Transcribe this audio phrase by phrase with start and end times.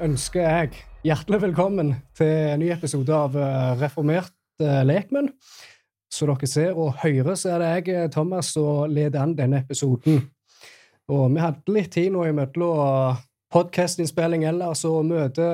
[0.00, 5.28] Ønsker jeg hjertelig velkommen til en ny episode av eh, Reformert eh, lekmenn.
[6.10, 9.60] Så dere ser og hører, så er det jeg, eh, Thomas, som leder an denne
[9.60, 10.22] episoden.
[11.10, 13.18] Og vi hadde litt tid nå imellom
[13.50, 15.46] podkastinnspilling ellers og møte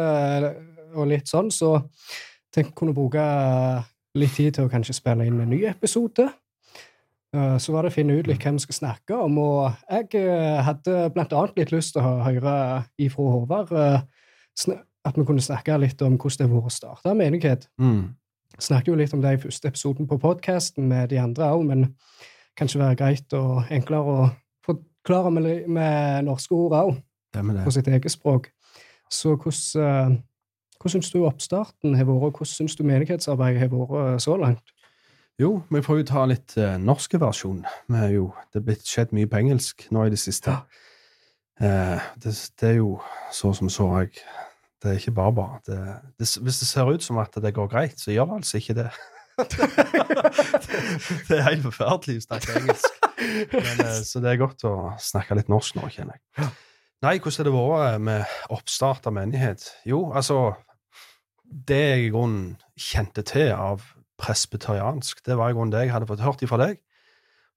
[0.97, 1.78] og litt sånn, så
[2.56, 3.22] jeg kunne bruke
[4.16, 6.28] litt tid til å kanskje spille inn en ny episode.
[7.32, 10.28] Så var det å finne ut litt hvem vi skal snakke om, og jeg
[10.65, 12.54] hadde blant annet litt lyst til å høre
[13.00, 13.75] ifra Håvard
[15.06, 17.69] at vi kunne snakke litt om hvordan det har vært å starte menighet.
[17.81, 18.15] Mm.
[18.59, 21.89] Snakket jo litt om det i første episoden på podkasten med de andre òg, men
[22.56, 24.28] kanskje være greit og enklere å
[24.65, 26.94] forklare med, med norske ord òg,
[27.37, 28.49] på sitt eget språk.
[29.12, 30.17] Så hvordan, eh,
[30.81, 34.38] hvordan syns du oppstarten har vært, og hvordan syns du menighetsarbeidet har vært eh, så
[34.41, 34.73] langt?
[35.37, 37.59] Jo, vi får jo ta litt uh, norske versjon.
[37.93, 40.55] Vi er jo, det er blitt skjedd mye på engelsk nå i det siste.
[41.61, 43.00] Eh, det, det er jo
[43.33, 43.89] så som så.
[44.03, 44.11] Jeg,
[44.83, 45.61] det er ikke bare bare.
[45.67, 45.78] Det,
[46.19, 48.75] det, hvis det ser ut som at det går greit, så gjør det altså ikke
[48.75, 48.91] det.
[51.28, 53.03] det er helt forferdelig å snakke engelsk.
[53.53, 56.49] Men, eh, så det er godt å snakke litt norsk nå, kjenner jeg.
[57.05, 59.67] Nei, hvordan har det vært med oppstart av menighet?
[59.88, 60.56] Jo, altså
[61.47, 63.84] Det jeg i grunnen kjente til av
[64.19, 66.81] presbyteriansk, det var i grunnen det jeg hadde fått hørt ifra deg.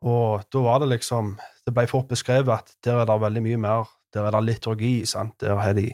[0.02, 3.58] Og da var det liksom Det ble fort beskrevet at der er det veldig mye
[3.58, 5.36] mer Der er det liturgi, sant.
[5.42, 5.94] Der har de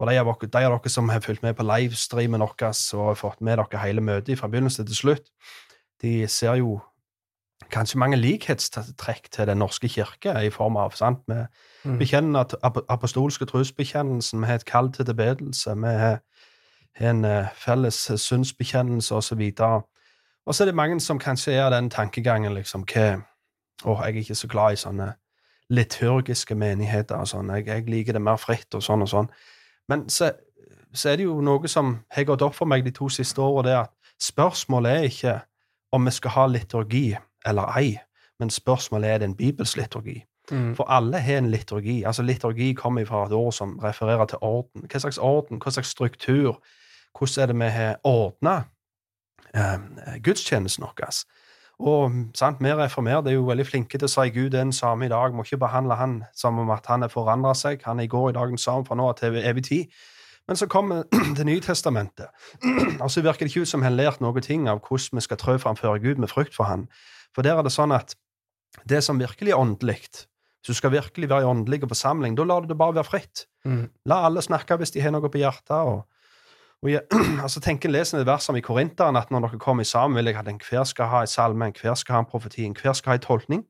[0.00, 2.54] Og de av dere, de av dere som har fulgt med på livestreamen vår
[2.94, 5.30] og har fått med dere hele møtet fra begynnelse til slutt,
[6.02, 6.80] de ser jo
[7.70, 11.22] kanskje mange likhetstrekk til Den norske kirke i form av sant?
[11.28, 11.34] Vi
[11.84, 11.98] Mm.
[11.98, 12.54] bekjenner at
[12.88, 16.20] apostolske trosbekjennelsen, vi har et kall til tilbedelse, vi har
[16.98, 19.40] har en eh, felles synsbekjennelse osv.
[19.40, 19.82] Og så
[20.46, 23.22] er det mange som kanskje er av den tankegangen liksom hva
[23.84, 25.06] Å, jeg er ikke så glad i sånne
[25.74, 27.50] liturgiske menigheter og sånn.
[27.56, 29.28] Jeg, jeg liker det mer fritt og sånn og sånn.
[29.90, 30.30] Men så,
[30.94, 33.66] så er det jo noe som har gått opp for meg de to siste årene,
[33.66, 35.34] det at spørsmålet er ikke
[35.92, 37.04] om vi skal ha liturgi
[37.44, 37.96] eller ei,
[38.40, 40.22] men spørsmålet er det en bibelsk liturgi.
[40.50, 40.74] Mm.
[40.76, 42.02] For alle har en liturgi.
[42.04, 44.84] Altså Liturgi kommer fra et ord som refererer til orden.
[44.90, 46.60] Hva slags orden, hva slags struktur?
[47.18, 48.62] Hvordan er det vi har ordna
[49.54, 51.24] eh, gudstjenesten vår?
[51.84, 55.06] Og sant, Vi reformerte er jo veldig flinke til å si Gud er den samme
[55.06, 55.34] i dag.
[55.34, 57.82] Må ikke behandle han som om at han har forandra seg.
[57.84, 59.86] Han er i går, i dag den samme fra nå av til evig tid.
[60.46, 61.04] Men så kommer
[61.38, 62.28] Det nye testamentet,
[63.02, 65.24] og så virker det ikke ut som han har lært noe ting av hvordan vi
[65.24, 66.86] skal trø framfor Gud med frykt for Han.
[67.34, 68.14] For der er det sånn at
[68.90, 69.98] det som virkelig er åndelig,
[70.64, 73.46] hvis du skal virkelig være i åndelig forsamling, da lar du det bare være fritt.
[73.64, 73.88] Mm.
[74.08, 75.76] La alle snakke hvis de har noe på hjertet.
[75.76, 76.04] Og,
[76.84, 77.02] og jeg,
[77.44, 80.36] altså tenker leser et vers om i Korinteren at når dere kommer sammen, vil jeg
[80.36, 83.24] at enhver skal ha en salme, enhver skal ha en profeti, enhver skal ha en
[83.24, 83.62] tolkning.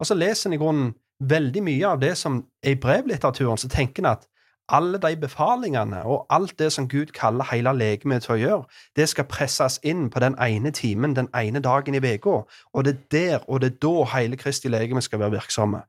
[0.00, 3.68] Og så leser en i grunnen veldig mye av det som er i brevlitteraturen, så
[3.68, 4.26] tenker en at
[4.68, 8.64] alle de befalingene og alt det som Gud kaller hele legemet til å gjøre,
[8.96, 12.42] det skal presses inn på den ene timen, den ene dagen i uka.
[12.72, 15.84] Og det er der og det er da hele Kristi legeme skal være virksomme.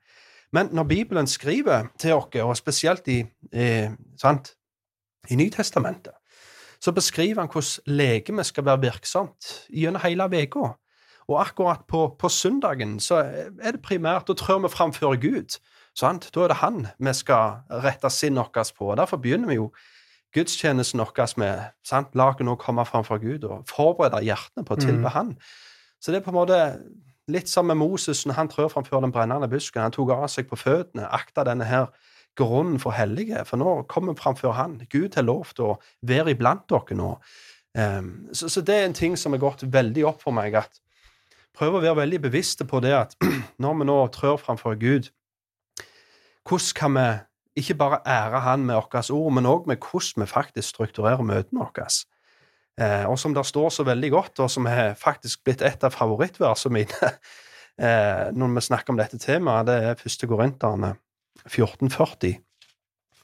[0.51, 3.23] Men når Bibelen skriver til oss, og spesielt i,
[3.53, 3.87] i,
[4.21, 4.53] sant,
[5.29, 6.13] i Nytestamentet,
[6.81, 10.73] så beskriver han hvordan legemet skal være virksomt gjennom hele uka.
[11.27, 13.15] Og akkurat på, på, søndagen så
[13.61, 15.57] er det primært, da trør vi framfor Gud.
[15.95, 16.29] Sant?
[16.35, 18.91] Da er det Han vi skal rette sinnet vårt på.
[18.91, 19.71] og Derfor begynner vi jo
[20.33, 22.15] gudstjenesten vår med sant?
[22.15, 25.13] La oss nå komme framfor Gud og forberede hjertene på å tilbe mm.
[25.15, 25.35] Han.
[25.99, 26.59] Så det er på en måte
[27.27, 29.81] litt som med Moses når han trør framfor den brennende busken.
[29.81, 31.89] Han tok av seg på føttene, akta denne her
[32.37, 34.79] grunnen for hellige, for nå kommer vi framfor Han.
[34.91, 35.75] Gud har lovt å
[36.07, 37.13] være iblant dere nå.
[37.77, 40.81] Um, så, det er en ting som har gått veldig opp for meg, at
[41.57, 43.15] prøv å være veldig bevisste på det at
[43.61, 45.11] når vi nå trør framfor Gud,
[46.47, 47.07] hvordan kan vi
[47.57, 51.65] ikke bare ære Han med våre ord, men òg med hvordan vi faktisk strukturerer møtene
[51.65, 51.89] våre?
[52.77, 55.95] Eh, og som det står så veldig godt, og som har faktisk blitt et av
[55.95, 57.09] favorittversene mine
[57.81, 60.93] eh, når vi snakker om dette temaet, det er første Korinterne
[61.45, 62.39] 1440.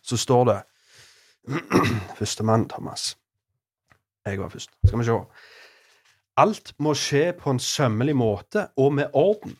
[0.03, 0.59] Så står det
[2.19, 3.17] Førstemann, Thomas.
[4.25, 4.71] Jeg var først.
[4.87, 5.19] Skal vi se.
[6.39, 9.57] Alt må skje på en sømmelig måte og med orden.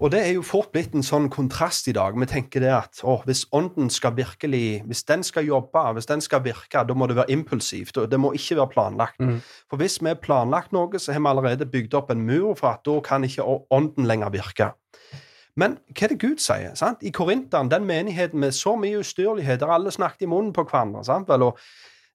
[0.00, 2.16] Og det er jo fort blitt en sånn kontrast i dag.
[2.18, 6.22] Vi tenker det at å, hvis ånden skal virkelig Hvis den skal jobbe, hvis den
[6.24, 7.96] skal virke, da må det være impulsivt.
[7.96, 9.20] og Det må ikke være planlagt.
[9.20, 9.38] Mm.
[9.70, 12.72] For hvis vi har planlagt noe, så har vi allerede bygd opp en mur for
[12.74, 14.72] at da kan ikke ånden lenger virke.
[15.56, 16.74] Men hva er det Gud sier?
[16.76, 17.02] Sant?
[17.02, 21.04] I Korinteren, den menigheten med så mye ustyrlighet, der alle snakket i munnen på hverandre.
[21.06, 21.28] Sant?
[21.28, 21.60] Vel, og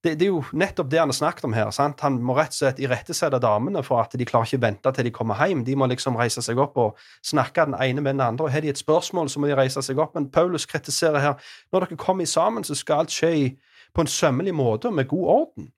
[0.04, 1.72] det, det, er jo nettopp det han har snakket om her.
[1.74, 2.02] Sant?
[2.06, 5.14] Han må rett og slett irettesette damene for at de klarer ikke vente til de
[5.14, 5.66] kommer hjem.
[5.66, 8.46] De må liksom reise seg opp og snakke den ene med den andre.
[8.46, 10.16] og Har de et spørsmål, så må de reise seg opp.
[10.18, 13.56] Men Paulus kritiserer her når dere kommer sammen, så skal alt skje
[13.94, 15.72] på en sømmelig måte og med god orden.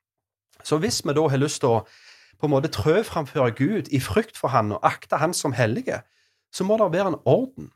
[0.63, 1.85] Så hvis vi da har lyst til å
[2.39, 6.01] på en måte trø framfor Gud i frykt for Han og akte Han som hellige,
[6.53, 7.71] så må det være en orden.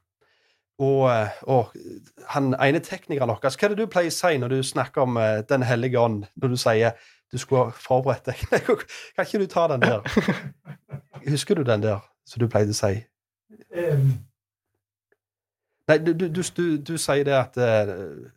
[0.77, 1.71] Og, eh, og,
[2.29, 5.15] han ene teknikeren vår Hva er det du pleier å si når du snakker om
[5.17, 6.91] uh, Den hellige ånd, når du sier
[7.33, 8.43] du skulle forberedt deg?
[9.15, 10.05] kan ikke du ta den der?
[11.33, 12.93] Husker du den der som du pleide å si?
[13.73, 14.11] Um.
[15.87, 16.43] Nei, du, du, du,
[16.77, 18.29] du, sier det at uh,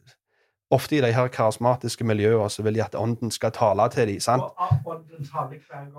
[0.70, 4.20] ofte i de her karismatiske miljøene så vil de at ånden skal tale til dem.
[4.20, 4.43] sant?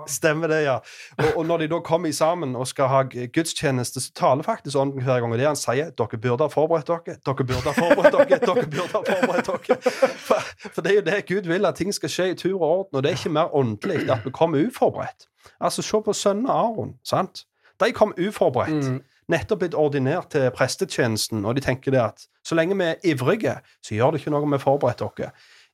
[0.08, 0.78] Stemmer det, ja.
[1.18, 3.02] Og, og, når de da kommer sammen og skal ha
[3.34, 5.32] gudstjeneste, så taler faktisk ånden hver gang.
[5.32, 8.66] Og det han sier, dere burde ha forberedt dere, dere burde ha forberedt dere, dere
[8.66, 9.80] burde ha forberedt dere.
[10.28, 12.68] For, for, det er jo det Gud vil, at ting skal skje i tur og
[12.68, 12.96] orden.
[12.96, 15.28] Og det er ikke mer åndelig at vi kommer uforberedt.
[15.60, 16.94] Altså, se på sønnen Aron.
[17.04, 17.44] sant?
[17.80, 18.92] De kom uforberedt.
[18.92, 23.12] Mm nettopp blitt ordinert til prestetjenesten, og de tenker det at så lenge vi er
[23.12, 25.32] ivrige, så gjør det ikke noe om vi forberedt dere.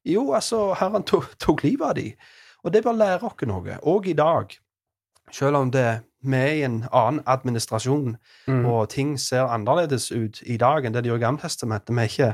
[0.08, 2.28] Jo, altså, Herren tok, tok livet av dem.
[2.64, 4.55] Og det bør lære oss noe, òg i dag.
[5.34, 8.16] Selv om det, vi er i en annen administrasjon,
[8.49, 8.64] mm.
[8.66, 11.94] og ting ser annerledes ut i dag enn det de gjorde i Gammeltestamentet.
[11.94, 12.32] Vi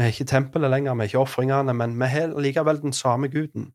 [0.00, 3.28] vi er ikke tempelet lenger, vi er ikke ofringene, men vi har likevel den samme
[3.28, 3.72] guden.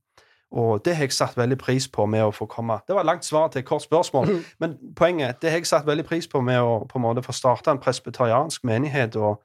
[0.56, 3.10] Og det har jeg satt veldig pris på med å få komme Det var et
[3.10, 4.44] langt svar til et kort spørsmål, mm.
[4.60, 7.36] men poenget det har jeg satt veldig pris på med å på en måte få
[7.36, 9.16] starte en presbyteriansk menighet.
[9.16, 9.44] og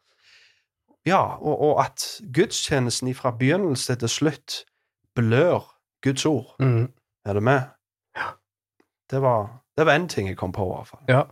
[1.07, 4.65] ja, og, og, at gudstjenesten fra begynnelse til slutt
[5.15, 5.65] blør
[6.03, 6.55] Guds ord.
[6.61, 6.93] Mm.
[7.25, 7.61] Er du med?
[8.17, 8.27] Ja.
[9.11, 11.01] Det var, det var en ting jeg kom på, i hvert fall.
[11.09, 11.23] Ja.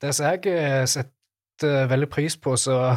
[0.00, 2.96] Det som jeg eh, setter veldig pris på, så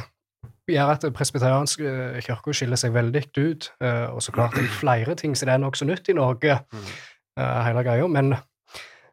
[0.72, 3.70] gjør at presbyteriansk eh, kirke skiller seg veldig ut.
[3.84, 6.58] Eh, og så klart det er flere ting så det er nokså nytt i Norge,
[6.74, 6.92] mm.
[7.40, 8.08] eh, hele greia.
[8.08, 8.36] Men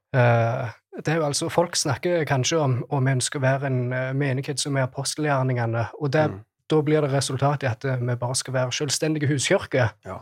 [0.09, 4.61] det er jo altså, folk snakker kanskje om om vi ønsker å være en menighet
[4.61, 5.85] som er apostelgjerningene.
[6.01, 6.39] og det, mm.
[6.71, 9.93] da blir det resultatet i at vi bare skal være selvstendige huskirker.
[10.07, 10.17] Ja.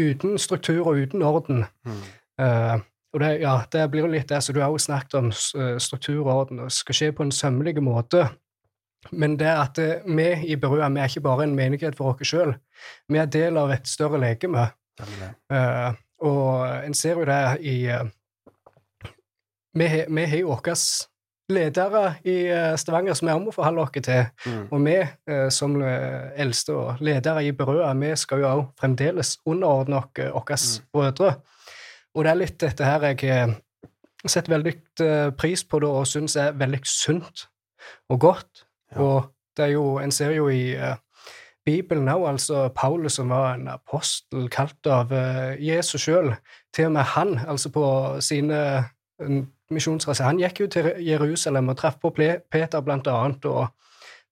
[0.00, 1.66] Uten struktur og uten orden.
[1.84, 2.00] Mm.
[2.40, 2.80] Uh,
[3.12, 5.30] og det, ja, det blir litt det som du har også snakket om,
[5.78, 6.64] struktur og orden.
[6.64, 8.30] Det skal skje på en sømmelig måte.
[9.12, 12.28] Men det at eh, vi i Berua vi er ikke bare en menighet for oss
[12.28, 12.54] sjøl.
[13.08, 14.68] Vi er del av et større legeme.
[14.98, 15.94] Uh,
[16.26, 18.08] og en ser jo det i uh,
[19.78, 20.74] Vi har jo våre
[21.48, 22.34] ledere i
[22.76, 24.26] Stavanger som vi må forholde oss til.
[24.44, 24.64] Mm.
[24.74, 24.96] Og vi
[25.54, 30.90] som eldste og ledere i Berøa, vi skal jo òg fremdeles underordne oss våre mm.
[30.92, 31.30] brødre.
[32.14, 33.54] Og det er litt dette her jeg
[34.26, 34.74] setter veldig
[35.38, 37.46] pris på det og syns er veldig sunt
[38.10, 38.67] og godt.
[38.96, 40.94] Og det er jo, en ser jo i uh,
[41.66, 46.34] Bibelen òg, altså Paulus som var en apostel kalt av uh, Jesus sjøl.
[46.74, 47.84] Til og med han, altså på
[48.20, 48.84] sine
[49.20, 52.10] uh, misjonsreiser Han gikk jo til Jerusalem og traff på
[52.50, 53.66] Peter, blant annet, og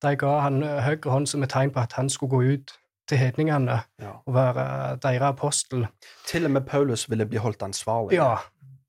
[0.03, 2.73] de ga han høyre hånd som et tegn på at han skulle gå ut
[3.09, 4.11] til hedningene Ja.
[4.27, 5.87] og være deres apostel.
[6.27, 8.17] Til og med Paulus ville bli holdt ansvarlig.
[8.17, 8.37] Ja,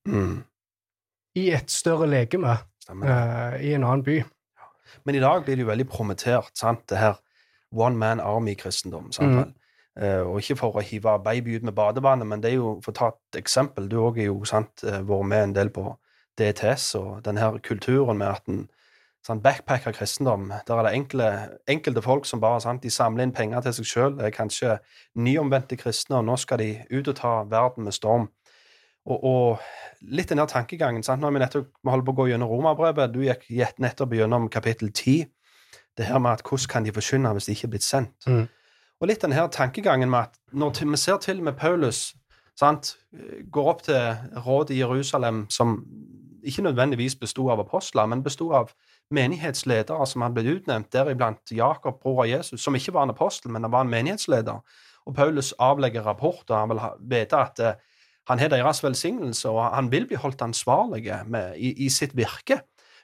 [0.07, 0.43] Mm.
[1.35, 2.57] i et større legeme
[2.89, 4.23] eh, i en annen by.
[5.05, 7.19] Men i dag blir det jo veldig promotert, sant, det her
[7.75, 9.11] one man army-kristendom.
[9.21, 9.53] Mm.
[9.97, 12.93] Eh, og ikke for å hive baby ut med badevannet, men det er jo, for
[12.93, 15.89] å ta et eksempel, du òg har jo sant, eh, vært med en del på
[16.37, 18.67] DTS og den her kulturen med at en
[19.25, 21.27] sånn backpacker kristendom, der er det enkle,
[21.67, 24.77] enkelte folk som bare sant, de samler inn penger til seg sjøl, er kanskje
[25.15, 28.29] nyomvendte kristne, og nå skal de ut og ta verden med storm.
[29.07, 31.21] Og, og litt den her tankegangen sant?
[31.21, 33.13] Nå har vi nettopp vi holder på å gå gjennom romerbrevet.
[33.13, 33.47] Du gikk
[33.81, 35.25] nettopp gjennom kapittel 10.
[35.97, 38.27] Det her med at hvordan kan de forkynne hvis de ikke er blitt sendt?
[38.27, 38.45] Mm.
[39.01, 42.15] Og litt den her tankegangen med at når vi ser til med Paulus
[42.57, 42.95] sant,
[43.53, 45.77] går opp til rådet i Jerusalem, som
[46.43, 48.71] ikke nødvendigvis bestod av apostler, men bestod av
[49.13, 53.51] menighetsledere som hadde blitt utnevnt, deriblant Jakob, bror av Jesus, som ikke var en apostel,
[53.51, 54.79] men han var en menighetsleder.
[55.07, 56.81] Og Paulus avlegger rapport, og han vil
[57.13, 57.77] vite at eh,
[58.27, 62.61] han har deres velsignelse, og han vil bli holdt ansvarlig med, i, i sitt virke.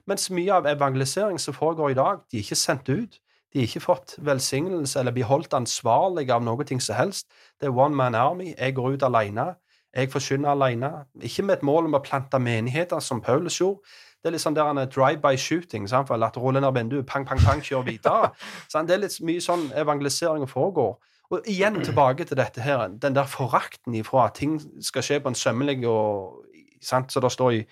[0.07, 3.19] Mens mye av evangelisering som foregår i dag, de er ikke sendt ut.
[3.53, 7.29] De har ikke fått velsignelse eller blir holdt ansvarlig av noe ting som helst.
[7.61, 8.51] Det er one man army.
[8.57, 9.53] Jeg går ut alene.
[9.93, 10.89] Jeg forkynner alene.
[11.21, 13.85] Ikke med et mål om å plante menigheter, som Paulus gjorde.
[14.23, 15.85] Det er litt sånn der han er drive-by shooting.
[15.87, 16.09] Sant?
[16.09, 18.33] For at rulle ned vinduet, pang, pang, pang, kjør videre.
[18.73, 20.95] Det er litt mye sånn evangelisering foregår.
[21.31, 25.31] Og igjen tilbake til dette her, den der forakten ifra at ting skal skje på
[25.31, 26.43] en sømmelig og
[26.81, 27.11] sant?
[27.11, 27.63] Så det står i,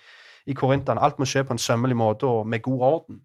[0.46, 3.20] i Korintene alt må skje på en sømmelig måte og med god orden.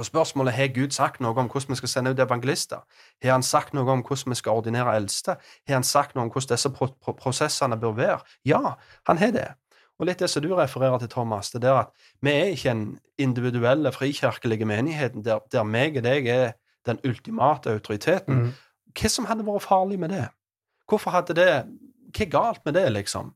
[0.00, 2.84] Og spørsmålet har Gud sagt noe om hvordan vi skal sende ut evangelister.
[3.22, 5.36] Har han sagt noe om hvordan vi skal ordinere eldste?
[5.68, 8.18] Har han sagt noe om hvordan disse pro pro prosessene bør være?
[8.48, 8.76] Ja,
[9.06, 9.48] han har det.
[10.00, 11.92] Og litt det som du refererer til, Thomas, det er at
[12.24, 12.86] vi er ikke en
[13.18, 16.52] individuelle, frikirkelige menigheten der, der meg og deg er
[16.88, 18.34] den ultimate autoriteten.
[18.34, 18.52] Mm.
[18.96, 20.28] Hva som hadde vært farlig med det?
[20.88, 21.50] Hvorfor hadde det
[22.10, 23.34] Hva er galt med det, liksom?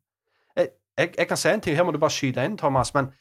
[0.57, 0.69] Jeg,
[0.99, 3.13] jeg, jeg kan si en ting, her må du bare skyte inn, Thomas, men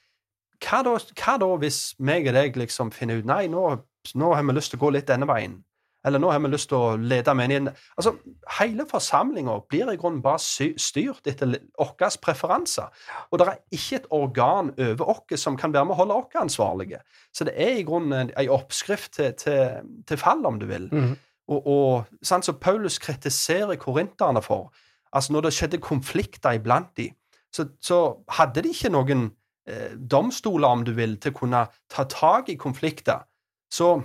[0.64, 3.68] hva da, hva da hvis meg og deg liksom finner ut Nei, nå,
[4.16, 5.60] nå har vi lyst til å gå litt denne veien.
[6.04, 8.16] Eller nå har vi lyst til å lede menigheten Altså,
[8.58, 12.90] Hele forsamlinga blir i grunnen bare styrt etter våre preferanser.
[13.32, 16.42] Og det er ikke et organ over oss som kan være med å holde oss
[16.42, 17.00] ansvarlige.
[17.32, 20.90] Så det er i grunnen en, en oppskrift til, til, til fall, om du vil.
[20.92, 21.14] Mm.
[21.48, 24.72] Og, og sant, så Paulus kritiserer korinterne for
[25.14, 27.14] altså Når det skjedde konflikter iblant dem,
[27.54, 27.98] så, så
[28.30, 29.28] hadde de ikke noen
[29.70, 31.60] eh, domstoler, om du vil, til å kunne
[31.94, 33.22] ta tak i konflikter.
[33.70, 34.00] Så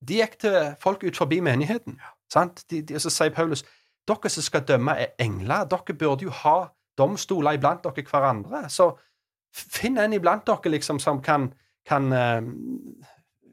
[0.00, 1.98] de gikk til folk ut forbi menigheten.
[2.32, 2.64] Sant?
[2.70, 3.66] De, de, så sier Paulus
[4.08, 5.68] dere som skal dømme, er engler.
[5.68, 6.56] Dere burde jo ha
[6.98, 8.64] domstoler iblant dere hverandre.
[8.72, 8.94] Så
[9.52, 11.50] finn en iblant dere liksom som kan,
[11.88, 12.40] kan eh,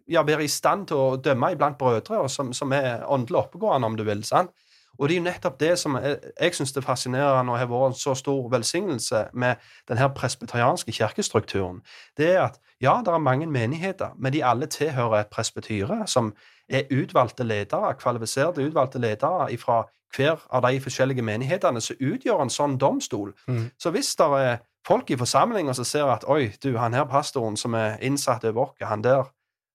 [0.08, 3.90] ja, være i stand til å dømme iblant brødre, og som, som er åndelig oppegående,
[3.90, 4.24] om du vil.
[4.24, 4.54] sant?
[4.98, 7.92] Og det er jo nettopp det som jeg, jeg syns er fascinerende og har vært
[7.92, 9.56] en så stor velsignelse med
[9.90, 11.82] den her presbyterianske kirkestrukturen.
[12.18, 16.34] Det er at ja, det er mange menigheter, men de alle tilhører et presbytyre som
[16.70, 19.84] er utvalgte ledere, kvalifiserte utvalgte ledere fra
[20.16, 23.34] hver av de forskjellige menighetene som utgjør en sånn domstol.
[23.48, 23.70] Mm.
[23.80, 24.58] Så hvis det er
[24.88, 28.70] folk i forsamlinga som ser at oi, du, han her pastoren som er innsatt over
[28.70, 29.28] oss, han der,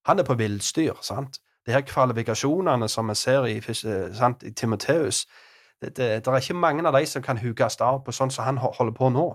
[0.06, 1.38] han er på villstyr, sant?
[1.66, 3.84] De her kvalifikasjonene som vi ser i, fys-
[4.16, 5.26] sant, i Timoteus,
[5.80, 8.44] det, det, det er ikke mange av de som kan hukes av på sånn som
[8.44, 9.26] han holder på nå.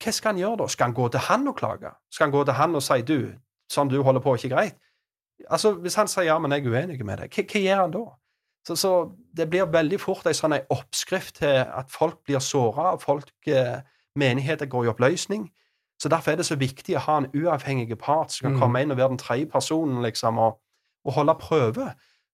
[0.00, 0.68] Hva skal han gjøre da?
[0.72, 1.92] Skal han gå til han og klage?
[2.12, 3.18] Skal han gå til han og si du,
[3.72, 4.80] sånn du holder på, er ikke greit?
[5.48, 8.04] Altså, Hvis han sier ja, men jeg er uenig med deg, hva gjør han da?
[8.66, 8.92] Så, så
[9.36, 13.80] Det blir veldig fort en sånn oppskrift til at folk blir såra, folk, eh,
[14.20, 15.46] menigheter går i oppløsning.
[16.00, 18.60] Så Derfor er det så viktig å ha en uavhengig part som kan mm.
[18.62, 20.56] komme inn og være den tredje personen liksom, og,
[21.04, 21.90] og holde prøve.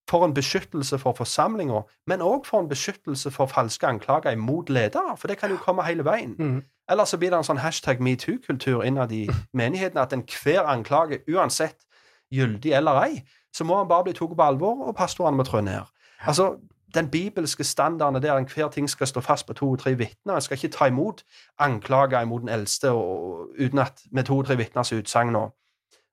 [0.07, 5.17] For en beskyttelse for forsamlinga, men òg for en beskyttelse for falske anklager imot ledere.
[5.19, 6.37] For det kan jo komme hele veien.
[6.39, 6.61] Mm.
[6.91, 11.83] Eller så blir det en sånn hashtag metoo-kultur innad i menigheten, at enhver anklage, uansett
[12.31, 15.65] gyldig eller ei, så må han bare bli tatt på alvor, og pastorene må trå
[15.67, 15.91] ned.
[16.23, 16.53] Altså,
[16.97, 20.35] den bibelske standarden er der enhver ting skal stå fast på to og tre vitner.
[20.35, 21.23] En skal ikke ta imot
[21.59, 25.37] anklager imot den eldste og, uten at med to og tre vitners utsagn.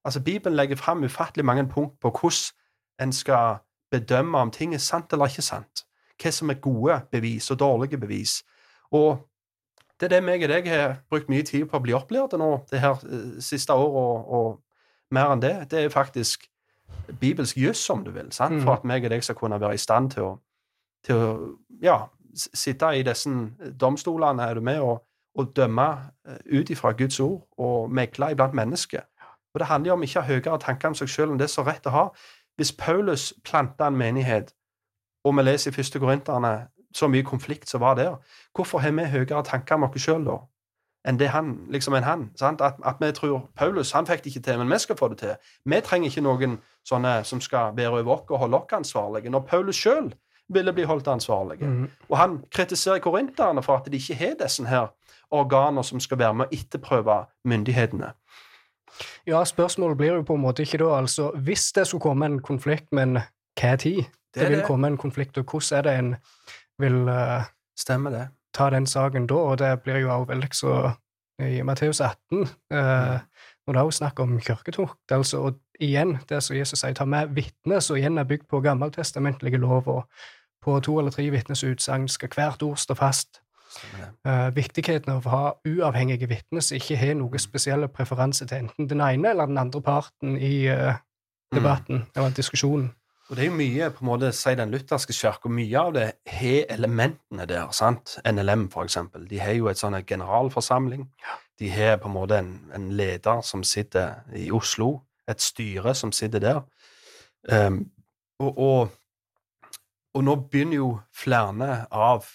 [0.06, 3.56] Altså, Bibelen legger fram ufattelig mange punkt på hvordan en skal
[3.92, 5.86] bedømme om ting er sant eller ikke sant.
[6.24, 8.44] Hva som er gode bevis og dårlige bevis.
[8.92, 9.30] Og
[10.00, 12.66] det er det meg og deg har brukt mye tid på å bli opplært nå
[12.72, 14.60] det her eh, siste året, og, og
[15.12, 15.72] mer enn det.
[15.72, 16.48] Det er faktisk
[17.20, 18.62] bibelsk juss, om du vil, sant?
[18.62, 18.78] for Mhm.
[18.78, 20.40] at meg og deg skal kunne være i stand til å,
[21.06, 21.32] til å
[21.84, 21.98] ja,
[22.36, 23.30] sitte i disse
[23.80, 25.04] domstolene, er du med, og,
[25.36, 25.88] og dømme
[26.28, 29.06] eh, ut ifra Guds ord og megle iblant mennesker.
[29.54, 31.50] Og Det handler jo om ikke å ha høyere tanker om seg selv enn det
[31.50, 32.04] som er rett å ha.
[32.58, 34.54] Hvis Paulus planta en menighet
[35.24, 38.18] og vi leser i første Korinterne så mye konflikt som var der,
[38.56, 40.42] hvorfor har vi høyere tanker om oss sjøl da?
[41.08, 42.30] Enn det han, liksom enn han.
[42.40, 42.62] Sant?
[42.62, 45.18] At, at vi tror Paulus han fikk det ikke til, men vi skal få det
[45.20, 45.34] til.
[45.66, 49.30] Vi trenger ikke noen sånne som skal være over oss og holde oss ansvarlige.
[49.30, 50.14] Når Paulus sjøl
[50.50, 51.68] ville bli holdt ansvarlige.
[51.68, 51.90] Mm.
[52.10, 54.92] Og han kritiserer korinterne for at de ikke har disse her
[55.32, 58.14] organer som skal være med å etterprøve myndighetene.
[59.28, 62.42] Ja, spørsmålet blir jo på en måte ikke da, altså Hvis det skulle komme en
[62.42, 63.18] konflikt, men
[63.60, 64.68] hva tid det, det vil det.
[64.68, 66.16] komme en konflikt, og hvordan er det en
[66.80, 67.46] vil uh,
[67.78, 68.28] Stemmer det.
[68.54, 69.36] ta den saken da?
[69.36, 70.92] Og det blir jo også veldig så
[71.42, 73.20] i Matteus 18, eh,
[73.66, 77.34] når det er snakk om kirketokt, altså, og igjen det som Jesus sier, ta med
[77.36, 80.04] vitner som igjen er bygd på gammeltestamentlige lov, og
[80.64, 83.42] på to eller tre vitners utsagn skal hvert ord stå fast.
[84.26, 84.50] Uh.
[84.54, 89.02] Viktigheten av å ha uavhengige vitner som ikke har noe spesielle preferanse til enten den
[89.02, 91.00] ene eller den andre parten i uh,
[91.54, 92.92] debatten eller diskusjonen.
[93.30, 96.08] Og det er jo mye, på en måte, si den lutherske kirka, mye av det
[96.30, 97.72] har elementene der.
[97.72, 98.18] sant?
[98.28, 99.24] NLM, for eksempel.
[99.30, 101.08] De har jo et sånn generalforsamling.
[101.60, 105.00] De har på en måte en, en leder som sitter i Oslo,
[105.30, 106.62] et styre som sitter der.
[107.52, 107.92] Um,
[108.40, 108.90] og, og,
[110.14, 112.28] og nå begynner jo flere av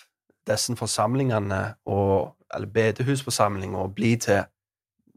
[0.49, 4.47] disse forsamlingene, og, eller bedehusforsamlinger, å bli til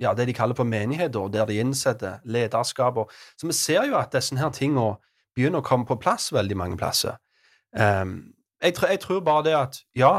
[0.01, 2.97] ja, det de kaller for menigheter, der de innsetter lederskap.
[2.97, 4.97] Og, så vi ser jo at disse her tingene
[5.35, 7.19] begynner å komme på plass veldig mange plasser.
[7.71, 10.13] Um, jeg, jeg tror bare det at ja,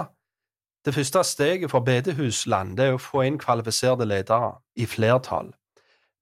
[0.84, 5.52] det første steget for bedehusland det er å få inn kvalifiserte ledere i flertall.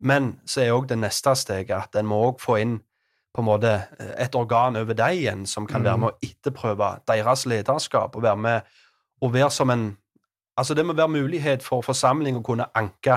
[0.01, 2.79] Men så er òg det neste steget at en må òg få inn
[3.35, 3.73] på en måte
[4.19, 8.37] et organ over dem igjen som kan være med å etterprøve deres lederskap og være
[8.37, 8.71] med
[9.21, 9.91] og være som en
[10.59, 13.15] Altså, det må være mulighet for forsamling å kunne anke.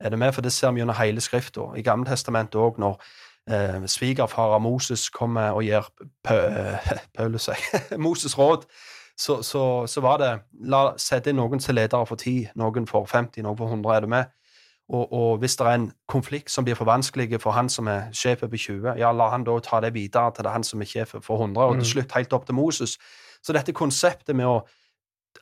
[0.00, 0.32] Er det med?
[0.34, 1.68] For det ser vi gjennom hele Skrifta.
[1.78, 2.96] I Gamle testamentet òg, når
[3.46, 5.86] eh, svigerfar av Moses kommer og gir
[6.24, 6.40] Pø,
[6.82, 7.48] seg, Paulus
[8.08, 8.66] Moses råd,
[9.16, 10.32] så, så, så var det
[10.66, 13.94] la sette inn noen til ledere for 10, noen for 50, noen for 100.
[13.94, 14.34] Er det med?
[14.92, 18.10] Og, og hvis det er en konflikt som blir for vanskelig for han som er
[18.12, 20.82] sjef over 20, ja, la han da ta det videre til det er han som
[20.84, 22.98] er sjef for 100, og til slutt helt opp til Moses.
[23.42, 24.58] Så dette konseptet med å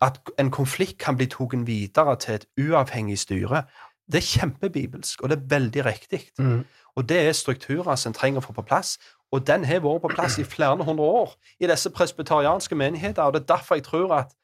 [0.03, 3.65] at en konflikt kan bli tatt videre til et uavhengig styre,
[4.13, 6.23] det er kjempebibelsk, og det er veldig riktig.
[6.39, 6.65] Mm.
[6.97, 8.99] Og det er strukturer som en trenger å få på plass,
[9.33, 13.35] og den har vært på plass i flere hundre år i disse presbyterianske menigheter, og
[13.35, 14.35] det er derfor jeg tror at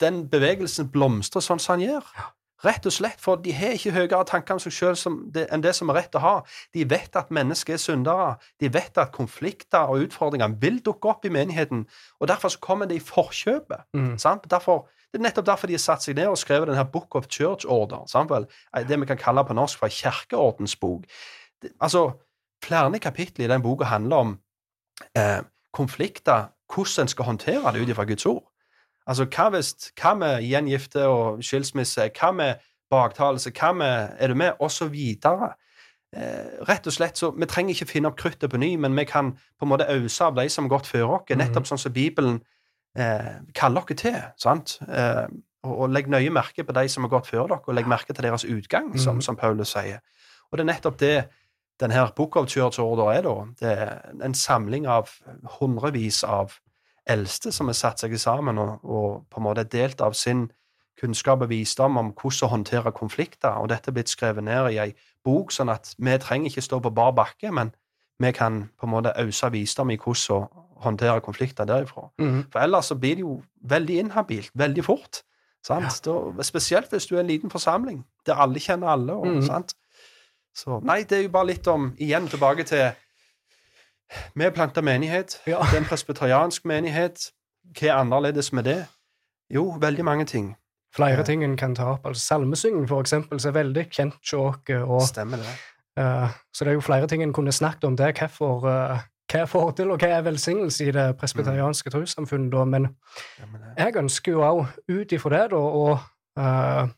[0.00, 2.10] den bevegelsen blomstrer sånn som den gjør.
[2.64, 5.88] Rett og slett, for de har ikke høyere tanker om seg selv enn det som
[5.88, 6.32] er rett å ha.
[6.76, 8.34] De vet at mennesker er syndere.
[8.60, 11.86] De vet at konflikter og utfordringer vil dukke opp i menigheten,
[12.20, 13.88] og derfor så kommer det i forkjøpet.
[13.96, 14.12] Mm.
[14.20, 14.44] Sant?
[14.50, 17.30] Derfor, det er nettopp derfor de har satt seg ned og skrevet denne Book of
[17.32, 18.48] Church Order, sant vel?
[18.88, 21.08] det vi kan kalle på norsk for en kirkeordensbok.
[21.80, 22.10] Altså,
[22.64, 24.38] flere kapitler i den boka handler om
[25.16, 25.40] eh,
[25.72, 28.49] konflikter, hvordan en skal håndtere det ut ifra Guds ord.
[29.10, 32.60] Altså, hva, hvis, hva med gjengifte og skilsmisse, hva med
[32.92, 35.52] baktalelse, hva med er du med, og så videre.
[36.16, 39.04] Eh, rett og slett så, Vi trenger ikke finne opp kruttet på ny, men vi
[39.06, 41.92] kan på en måte ause av de som har gått før oss, nettopp sånn som
[41.94, 42.40] Bibelen
[42.98, 44.16] eh, kaller dere til.
[44.42, 44.78] sant?
[44.88, 45.26] Eh,
[45.62, 48.14] og, og legg nøye merke på de som har gått før dere, og legg merke
[48.14, 49.22] til deres utgang, som, Mhm.
[49.22, 50.00] som Paulus sier.
[50.50, 51.28] Og det er nettopp det
[51.80, 53.34] denne Book of Church Order er, da.
[53.60, 55.08] Det er en samling av
[55.60, 56.58] hundrevis av
[57.10, 60.46] eldste som har satt seg sammen og, og på en måte delt av sin
[61.00, 63.56] kunnskap og visdom om hvordan å håndtere konflikter.
[63.60, 64.90] Og dette er blitt skrevet ned i ei
[65.24, 67.72] bok, sånn at vi trenger ikke stå på bar bakke, men
[68.20, 72.06] vi kan på en måte ause visdom i hvordan å håndtere konflikter derifra.
[72.20, 72.44] Mm.
[72.52, 73.34] For ellers så blir det jo
[73.68, 75.22] veldig inhabilt veldig fort.
[75.64, 75.98] Sant?
[76.06, 79.12] Da, spesielt hvis du er en liten forsamling der alle kjenner alle.
[79.12, 79.42] Og, Mhm.
[79.46, 79.74] sant?
[80.56, 82.92] Så nei, det er jo bare litt om Igjen tilbake til
[84.34, 85.40] Vi er planta menighet.
[85.46, 85.58] Ja.
[85.62, 87.30] Det er en presbyteriansk menighet.
[87.78, 88.86] Hva er annerledes med det?
[89.50, 90.56] Jo, veldig mange ting.
[90.96, 92.06] Flere ting en kan ta opp.
[92.06, 95.54] altså Salmesyngen, for eksempel, er veldig kjent hos Stemmer det.
[96.00, 98.18] Uh, så det er jo flere ting en kunne snakket om det.
[98.18, 98.98] Hvorfor, uh,
[99.30, 102.64] hva er fordel og hva er velsignelse i det presbyterianske trossamfunnet, da.
[102.64, 102.88] Men
[103.78, 105.98] jeg ønsker jo òg ut ifra det, da, å
[106.38, 106.88] uh,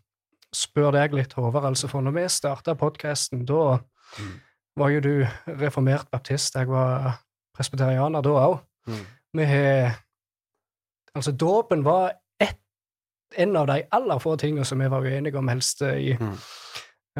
[0.55, 1.69] spørre deg litt, Håvard.
[1.73, 3.79] Altså, for når vi starta podkasten, da
[4.19, 4.41] Mm.
[4.77, 5.13] Var jo du
[5.47, 6.55] reformert baptist.
[6.55, 7.19] Jeg var
[7.57, 8.59] presbyterianer da òg.
[8.87, 9.05] Mm.
[9.39, 9.99] Vi har
[11.15, 12.57] Altså, dåpen var et,
[13.37, 16.39] en av de aller få tingene som vi var uenige om, helst eh, i Mm.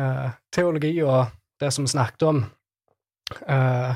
[0.01, 1.27] uh, teologi og
[1.61, 2.39] det som vi snakket om.
[3.49, 3.95] Uh,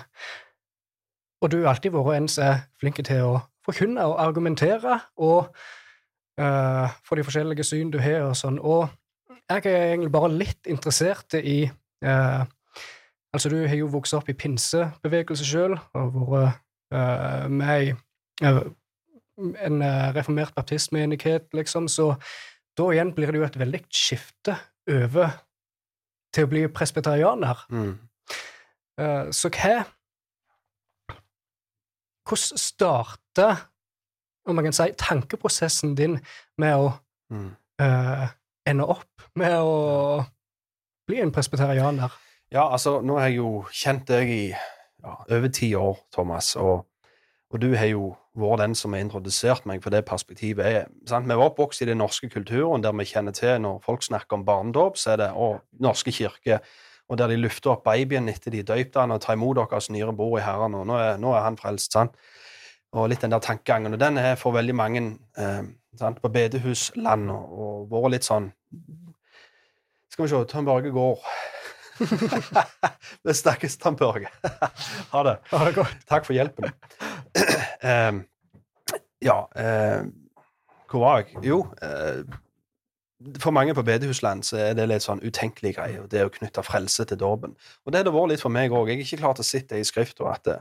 [1.40, 5.56] og du har alltid vært en som er flink til å forkynne og argumentere, og
[6.40, 8.60] uh, for de forskjellige syn du har og sånn.
[8.60, 8.88] Og
[9.48, 11.70] jeg er egentlig bare litt interessert i
[12.04, 12.44] eh,
[13.36, 16.56] Altså, du har jo vokst opp i pinsebevegelse sjøl, og vært
[16.94, 17.94] uh, med i
[18.46, 18.62] uh,
[19.36, 22.14] en eh, reformert baptistmenighet, liksom, så
[22.78, 24.54] da igjen blir det jo et veldig skifte
[24.88, 25.34] over
[26.32, 27.66] til å bli presbyterianer.
[27.68, 27.92] Mm.
[28.96, 29.82] Uh, Så hva
[32.26, 33.60] Hvordan starter,
[34.48, 36.16] om man kan si, tankeprosessen din
[36.58, 36.94] med å
[37.30, 37.56] Mm.
[37.82, 38.28] uh,
[38.66, 40.24] ende opp med å
[41.06, 42.12] bli en presbyterianer?
[42.52, 46.84] Ja, altså, nå har jeg jo kjent deg i ja, over ti år, Thomas, og,
[47.50, 50.68] og du har jo vært den som har introdusert meg for det perspektivet.
[50.70, 51.26] Jeg, sant?
[51.26, 54.44] Vi var oppvokst i den norske kulturen der vi kjenner til når folk snakker om
[54.46, 56.60] barnedåp, så er det og norske kirke,
[57.10, 60.14] og der de lufter opp babyen etter de døypte han og tar imot deres nyere
[60.14, 62.14] bror i Herren, og nå er, nå er han frelst, sant?
[62.96, 63.92] Og litt den der tankegangen.
[63.92, 65.02] Og den er for veldig mange
[65.36, 65.66] eh,
[65.98, 66.22] sant?
[66.22, 68.46] på bedehusland og, og vært litt sånn
[70.14, 71.26] Skal vi se, Tom Børge går.
[73.24, 74.28] Vi snakkes, Tom Børge.
[75.12, 75.36] ha det.
[75.50, 75.96] Ha det godt.
[76.08, 76.70] Takk for hjelpen.
[77.82, 78.24] Um,
[79.28, 80.06] ja eh,
[80.90, 81.36] Hvor var jeg?
[81.44, 82.22] Jo uh,
[83.40, 87.04] For mange på bedehusland så er det litt sånn utenkelig greie, det å knytte frelse
[87.04, 87.56] til dåpen.
[87.84, 88.90] Og det har det vært litt for meg òg.
[88.90, 90.58] Jeg er ikke klar til å sitte i skrifta at det,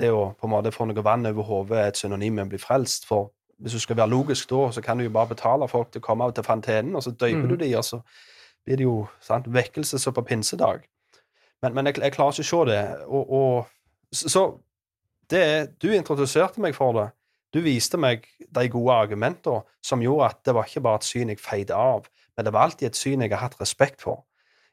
[0.00, 2.52] det å på en måte få noe vann over hodet er et synonym med å
[2.54, 3.04] bli frelst.
[3.08, 3.28] For
[3.60, 6.06] hvis du skal være logisk da, så kan du jo bare betale folk til å
[6.08, 7.50] komme av til fontenen, og så døyper mm.
[7.52, 8.00] du de, og så
[8.66, 10.84] blir det jo sant, vekkelse som på pinsedag.
[11.62, 12.82] Men, men jeg, jeg klarer ikke å se det.
[13.06, 14.44] Og, og, så
[15.30, 15.44] det
[15.82, 17.08] du introduserte meg for det.
[17.50, 21.32] Du viste meg de gode argumentene som gjorde at det var ikke bare et syn
[21.32, 24.22] jeg feide av, men det var alltid et syn jeg har hatt respekt for.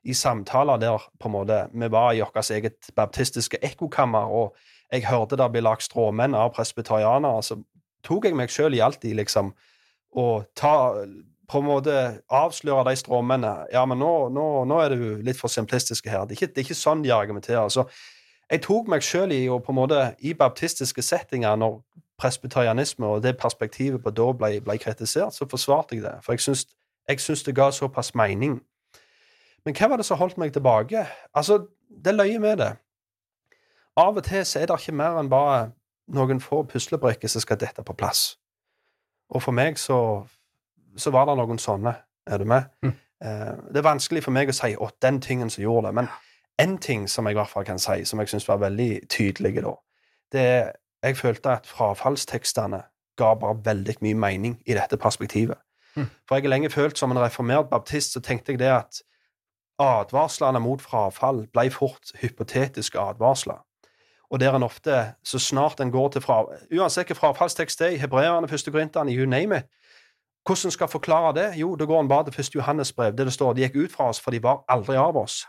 [0.06, 4.54] I samtaler der på en måte, vi var i vårt eget baptistiske ekkokammer, og
[4.94, 7.58] jeg hørte det bli lagt stråmenn av presbyterianere, så
[8.06, 9.52] tok jeg meg sjøl i alltid, liksom,
[10.16, 11.04] å ta
[11.48, 11.96] på en måte
[12.28, 13.70] avsløre de stråmennene.
[13.72, 16.26] Ja, men nå, nå, nå er du litt for simplistiske her.
[16.28, 17.70] Det er ikke, det er ikke sånn de argumenterer.
[17.72, 17.86] Så
[18.52, 21.80] jeg tok meg sjøl i på en måte, i baptistiske settinger, når
[22.18, 26.18] presbyterianisme og det perspektivet på da ble, ble kritisert, så forsvarte jeg det.
[26.26, 28.60] For jeg syns, det ga såpass mening.
[29.66, 31.06] Men hva var det som holdt meg tilbake?
[31.36, 31.66] Altså,
[32.06, 32.74] det løyer med det.
[33.98, 35.72] Av og til så er det ikke mer enn bare
[36.14, 38.38] noen få puslebrikker som skal dette på plass.
[39.30, 40.24] Og for meg så,
[40.98, 41.96] så var det noen sånne.
[42.28, 42.68] Er du med?
[42.84, 42.96] Mm.
[43.24, 46.10] Eh, det er vanskelig for meg å si 'å, den tingen som gjorde det', men
[46.62, 49.64] én ting som jeg i hvert fall kan si, som jeg syns var veldig tydelig
[49.64, 49.74] da,
[50.32, 50.72] det er
[51.04, 52.82] jeg følte at frafallstekstene
[53.18, 55.58] ga bare veldig mye mening i dette perspektivet.
[55.96, 56.10] Mm.
[56.28, 59.02] For jeg har lenge følt som en reformert baptist, så tenkte jeg det at
[59.82, 63.62] advarslene mot frafall ble fort hypotetiske advarsler.
[64.30, 66.42] Og der en ofte, så snart en går til fra...
[66.74, 69.70] Uansett hva frafallstekst er, i hebreerne, første korinterne, you name it,
[70.48, 71.48] hvordan skal jeg forklare det?
[71.60, 72.56] Jo, da går en bare til 1.
[72.56, 75.18] Johannes brev, der det står de gikk ut fra oss, for de var aldri av
[75.18, 75.46] oss.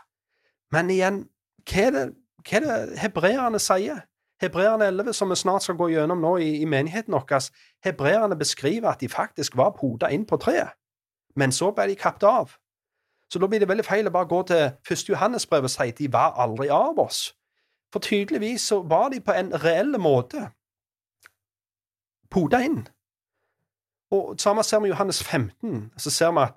[0.71, 1.23] Men igjen,
[1.69, 2.05] hva er det,
[2.43, 4.03] hva er det hebreerne sier?
[4.41, 7.49] Hebreerne 11, som vi snart skal gå gjennom nå i, i menigheten vår,
[7.83, 10.75] hebreerne beskriver at de faktisk var poda inn på treet,
[11.35, 12.53] men så ble de kappet av.
[13.29, 15.09] Så da blir det veldig feil å bare gå til 1.
[15.09, 17.33] Johannesbrev og si at de var aldri av oss.
[17.93, 20.49] For tydeligvis så var de på en reell måte
[22.29, 22.87] poda inn.
[24.11, 25.91] Og samme ser vi i Johannes 15.
[25.97, 26.53] Så ser vi at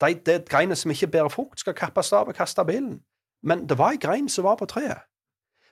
[0.00, 3.00] de, de greinene som ikke bærer frukt, skal kappes av og kaste av bilen.
[3.42, 5.04] Men det var ei grein som var på treet.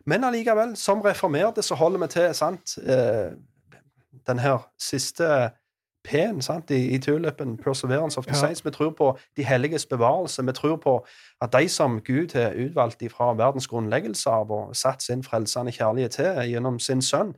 [0.07, 3.33] Men allikevel, som reformerte, så holder vi til sant, eh,
[4.27, 5.51] den her siste
[6.05, 8.41] P-en sant, i, i tulipen, 'Perseverance of the Ja.
[8.41, 8.61] Saints'.
[8.65, 10.45] Vi tror på de helliges bevarelse.
[10.45, 11.07] Vi tror på
[11.41, 16.11] at de som Gud har utvalgt fra verdens grunnleggelse av og satt sin frelsende kjærlighet
[16.11, 17.35] til gjennom sin sønn,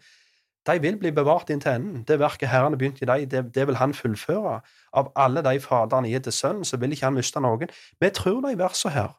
[0.67, 2.03] de vil bli bevart inntil enden.
[2.09, 4.61] Det verket Herren har begynt i dem, det, det vil han fullføre.
[4.93, 7.71] Av alle de faderne har gitt til Sønnen, så vil ikke han miste noen.
[8.01, 9.17] Vi tror de versene her.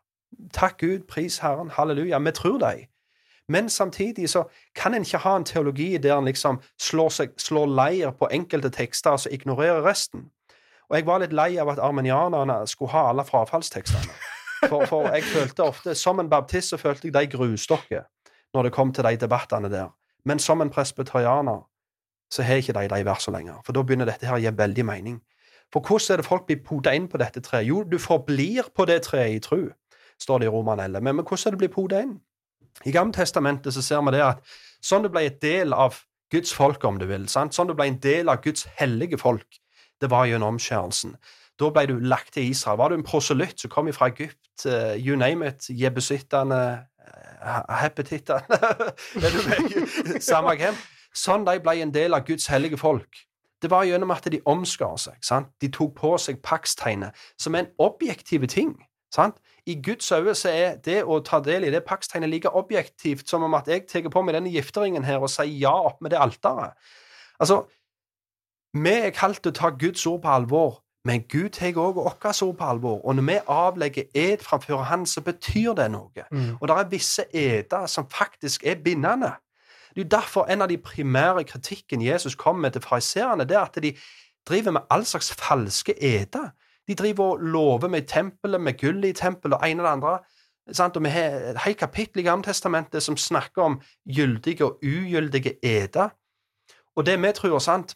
[0.53, 2.19] Takk Gud, pris Herren, halleluja.
[2.19, 2.88] Vi tror de.
[3.47, 4.43] Men samtidig så
[4.75, 8.69] kan en ikke ha en teologi der en liksom slår, seg, slår leir på enkelte
[8.69, 10.27] tekster og så ignorerer resten.
[10.89, 14.19] Og jeg var litt lei av at armenianerne skulle ha alle frafallstekstene.
[14.67, 18.03] For, for jeg følte ofte, som en baptist, så følte jeg de grustokker
[18.55, 19.91] når det kom til de debattene der.
[20.27, 21.63] Men som en presbyterianer
[22.31, 23.61] så har ikke de de versene lenger.
[23.65, 25.19] For da begynner dette her å gi veldig mening.
[25.73, 27.67] For hvordan er det folk blir poda inn på dette treet?
[27.67, 29.69] Jo, du forblir på det treet i tru,
[30.19, 31.03] står det i Roman 11.
[31.03, 32.17] Men, men hvordan er det blir poda inn?
[32.85, 34.43] I Gammeltestamentet så ser vi det at
[34.85, 37.55] sånn du ble et del av Guds folk, om du vil, sant?
[37.55, 39.59] sånn du ble en del av Guds hellige folk,
[40.01, 41.15] det var gjennom omskjærelsen.
[41.57, 42.77] Da ble du lagt til Israel.
[42.77, 46.59] Var du en proselytt som kom fra Egypt, uh, you name it, jebusittene,
[49.22, 50.22] med?
[50.24, 50.78] Samme hvem.
[51.17, 53.24] Sånn de ble en del av Guds hellige folk.
[53.62, 55.17] Det var gjennom at de omskar seg.
[55.26, 55.50] sant?
[55.62, 58.76] De tok på seg pakstegnet, som er en objektiv ting.
[59.13, 59.39] sant?
[59.65, 63.56] I Guds øyne er det å ta del i det pakstegnet like objektivt som om
[63.58, 66.78] at jeg tar på meg denne gifteringen her og sier ja opp med det alteret.
[67.39, 67.65] Altså,
[68.74, 72.26] vi er kalt til å ta Guds ord på alvor, men Gud tar òg vårt
[72.43, 73.00] ord på alvor.
[73.06, 76.26] Og når vi avlegger ed framfor Han, så betyr det noe.
[76.32, 76.58] Mm.
[76.60, 79.32] Og det er visse eder som faktisk er bindende.
[79.96, 83.62] Det er derfor en av de primære kritikken Jesus kom med til fariseerne, det er
[83.62, 83.96] at de
[84.48, 86.52] driver med all slags falske eder.
[86.88, 90.20] De driver og lover med tempelet, med gullet i tempelet og ene og det andre.
[90.72, 90.98] Sant?
[90.98, 93.82] Og vi har et helt kapittel i Gammeltestamentet som snakker om
[94.15, 96.10] gyldige og ugyldige eder.
[96.96, 97.96] Og det vi tror, sant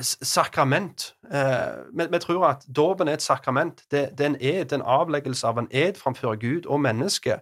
[0.00, 3.82] Sakrament eh, vi, vi tror at dåpen er et sakrament.
[3.90, 7.40] Det, det er en ed, en avleggelse av en ed framfor Gud og menneske.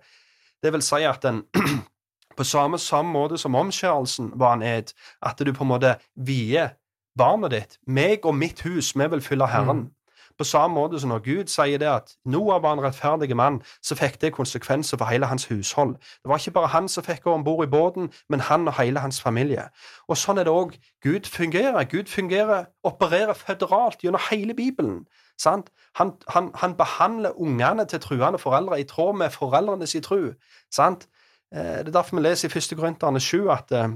[0.62, 1.44] Det vil si at den
[2.38, 6.74] på samme, samme måte som omskjærelsen var en ed, at du på en måte vier
[7.18, 7.78] barnet ditt.
[7.86, 9.86] Meg og mitt hus, vi vil fylle Herren.
[9.86, 9.94] Mm.
[10.38, 13.94] På samme måte som når Gud sier det at Noah var en rettferdig mann, så
[13.98, 15.96] fikk det konsekvenser for hele hans hushold.
[15.96, 18.78] Det var ikke bare han som fikk gå om bord i båten, men han og
[18.80, 19.68] hele hans familie.
[20.08, 21.84] Og sånn er det òg Gud fungerer.
[21.90, 25.06] Gud fungerer, opererer føderalt gjennom hele Bibelen.
[25.38, 25.70] Sant?
[25.94, 30.32] Han, han, han behandler ungene til truende foreldre i tråd med foreldrenes tro.
[30.70, 31.08] Sant?
[31.54, 32.78] Eh, Det er derfor vi leser i 1.
[32.78, 33.88] Korinterne 7 at, eh,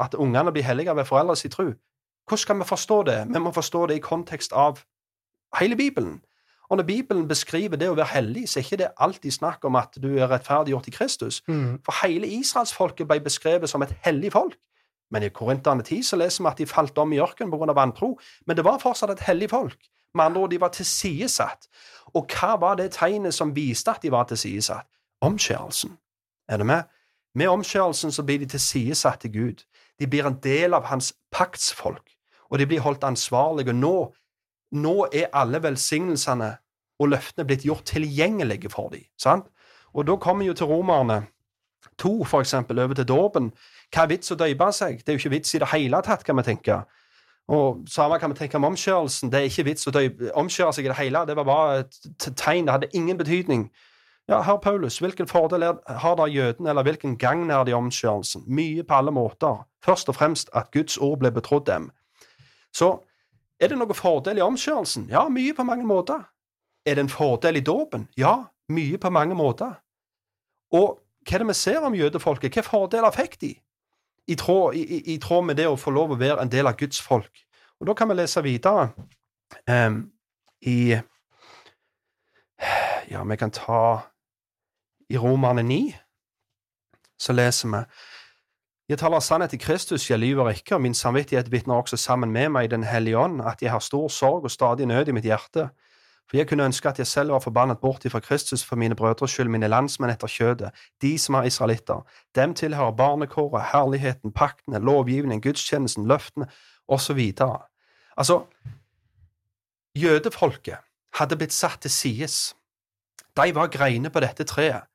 [0.00, 1.72] at ungene blir hellige ved foreldres tro.
[2.28, 3.26] Hvordan skal vi forstå det?
[3.34, 4.78] Vi må forstå det i kontekst av
[5.58, 6.20] hele Bibelen.
[6.70, 9.76] Og når Bibelen beskriver det å være hellig, så er ikke det alltid snakk om
[9.76, 11.42] at du er rettferdiggjort i Kristus.
[11.48, 11.82] Mm.
[11.84, 14.56] For hele israelsfolket ble beskrevet som et hellig folk.
[15.12, 17.74] Men i Korinterne 10 så leser vi at de falt om i ørkenen pga.
[17.76, 18.18] vantro.
[18.46, 19.76] Men det var fortsatt et hellig folk.
[20.14, 21.68] Med andre ord, de var tilsidesatt.
[22.14, 24.88] Og hva var det tegnet som viste at de var tilsidesatt?
[25.20, 25.98] Omskjærelsen.
[26.48, 26.82] Er det med?
[27.34, 29.64] Med omskjærelsen så blir de tilsidesatt til Gud.
[30.00, 32.10] De blir en del av hans paktsfolk,
[32.50, 33.72] og de blir holdt ansvarlige.
[33.72, 34.12] Nå,
[34.72, 36.54] nå er alle velsignelsene
[37.02, 39.04] og løftene blitt gjort tilgjengelige for dem.
[39.20, 39.50] Sant?
[39.92, 41.26] Og da kommer jo til romerne
[41.98, 43.52] to, for eksempel, over til dåpen.
[43.92, 45.02] Hva er vits å døpe seg?
[45.02, 46.82] Det er jo ikke vits i det hele tatt, kan vi tenke.
[47.52, 49.32] Og samme kan vi tenke om omskjørelsen.
[49.32, 51.24] Det er ikke vits å døype, omskjøre seg i det hele.
[51.28, 52.68] Det var bare et tegn.
[52.68, 53.66] Det hadde ingen betydning.
[54.30, 58.46] Ja, herr Paulus, hvilken fordel har da jødene, eller hvilken gagn er det i omskjørelsen?
[58.46, 59.64] Mye på alle måter.
[59.84, 61.90] Først og fremst at Guds ord ble betrodd dem.
[62.72, 62.94] Så
[63.62, 65.06] er det noen fordel i omskjørelsen?
[65.12, 66.24] Ja, mye på mange måter.
[66.86, 68.08] Er det en fordel i dåpen?
[68.18, 69.76] Ja, mye på mange måter.
[70.74, 72.48] Og hva er det vi ser om jødefolket?
[72.48, 73.52] Hvilke fordeler fikk de?
[74.26, 76.78] I tråd, i, i, tråd med det å få lov å være en del av
[76.78, 77.44] Guds folk.
[77.80, 78.90] Og da kan vi lese videre
[79.66, 80.04] um,
[80.66, 80.98] i
[83.10, 83.82] Ja, vi kan ta
[85.10, 85.92] i Romerne 9,
[87.18, 87.80] så leser vi
[88.92, 92.50] Jeg taler sannhet i Kristus, jeg lyver ikke, og min samvittighet vitner også sammen med
[92.52, 95.24] meg i Den hellige ånd, at jeg har stor sorg og stadig nød i mitt
[95.24, 95.70] hjerte.
[96.28, 99.30] For jeg kunne ønske at jeg selv var forbannet bort ifra Kristus for mine brødres
[99.30, 100.70] skyld, mine landsmenn etter kjødet,
[101.02, 102.04] de som er israelitter.
[102.34, 106.46] Dem tilhører barnekåret, herligheten, paktene, lovgivningen, gudstjenesten, løftene,
[106.88, 107.32] osv.
[108.16, 108.42] Altså,
[109.96, 112.54] jødefolket hadde blitt satt til sides.
[113.36, 114.91] De var greiner på dette treet.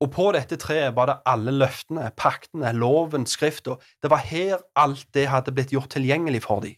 [0.00, 3.78] Og på dette treet var det alle løftene, paktene, loven, skrifta.
[4.02, 6.76] Det var her alt det hadde blitt gjort tilgjengelig for dem.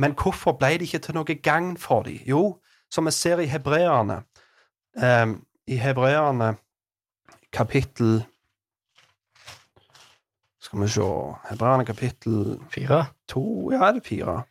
[0.00, 2.20] Men hvorfor ble det ikke til noe gagn for dem?
[2.28, 2.56] Jo,
[2.92, 4.22] som vi ser i hebreerne,
[4.96, 6.56] eh, i hebreerne
[7.52, 8.24] kapittel
[10.60, 11.06] Skal vi se
[11.46, 13.06] Hebreerne kapittel Fire.
[13.28, 14.42] to Ja, er det fire?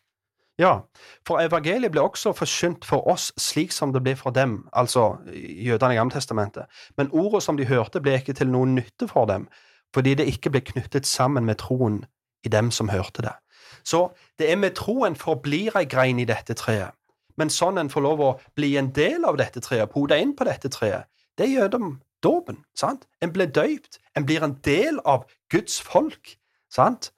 [0.58, 0.86] Ja,
[1.28, 5.94] for evangeliet ble også forsynt for oss slik som det ble for dem, altså jødene
[5.94, 6.70] i Gammeltestamentet.
[6.98, 9.50] Men ordet som de hørte, ble ikke til noen nytte for dem,
[9.94, 12.06] fordi det ikke ble knyttet sammen med troen
[12.46, 13.36] i dem som hørte det.
[13.84, 14.08] Så
[14.40, 16.96] det er med troen forblir ei grein i dette treet.
[17.36, 20.48] Men sånn en får lov å bli en del av dette treet, pode inn på
[20.48, 21.04] dette treet,
[21.36, 21.82] det gjør de
[22.24, 22.64] dåpen.
[22.74, 23.06] sant?
[23.22, 24.00] En blir døypt.
[24.16, 26.38] En blir en del av Guds folk.
[26.70, 27.12] sant?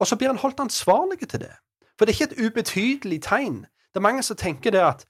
[0.00, 1.54] Og så blir en holdt ansvarlig til det.
[2.00, 3.66] For det er ikke et ubetydelig tegn.
[3.92, 5.04] Det er mange som tenker det at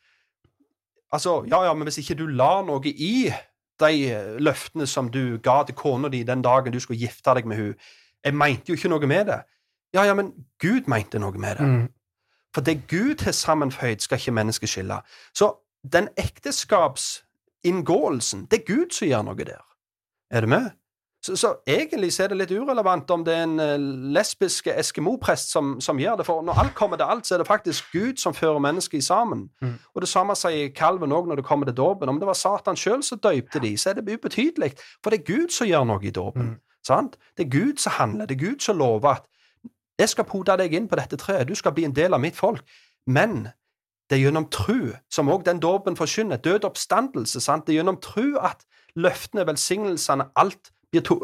[1.12, 3.32] Altså, ja, ja, men hvis ikke du la noe i
[3.80, 7.46] de eh, løftene som du ga til kona di den dagen du skulle gifte deg
[7.46, 7.74] med hun,
[8.24, 9.42] Jeg mente jo ikke noe med det.
[9.94, 11.66] Ja, ja, men Gud mente noe med det.
[11.66, 11.88] Mm.
[12.54, 15.00] For det Gud har sammenføyd, skal ikke mennesket skille.
[15.34, 15.52] Så
[15.92, 19.64] den ekteskapsinngåelsen, det er Gud som gjør noe der.
[20.30, 20.70] Er du med?
[21.22, 23.82] Så, så egentlig så er det litt urelevant om det er en
[24.14, 27.46] lesbisk eskimo-prest som, som gjør det, for når alt kommer til alt, så er det
[27.46, 29.50] faktisk Gud som fører mennesket sammen.
[29.60, 29.74] Mm.
[29.94, 32.08] Og det samme sier kalven òg når det kommer til dåpen.
[32.08, 34.72] Om det var Satan sjøl som døypte de, så er det ubetydelig,
[35.04, 36.54] for det er Gud som gjør noe i dåpen.
[36.56, 37.12] Mm.
[37.36, 39.28] Det er Gud som handler, det er Gud som lover at
[40.00, 42.36] jeg skal pote deg inn på dette treet, du skal bli en del av mitt
[42.36, 42.64] folk.
[43.06, 43.50] Men
[44.08, 47.66] det er gjennom tru, som òg den dåpen forkynner, død oppstandelse, sant?
[47.66, 48.64] det er gjennom tru at
[48.96, 51.18] løftene, velsignelsene, alt blir to,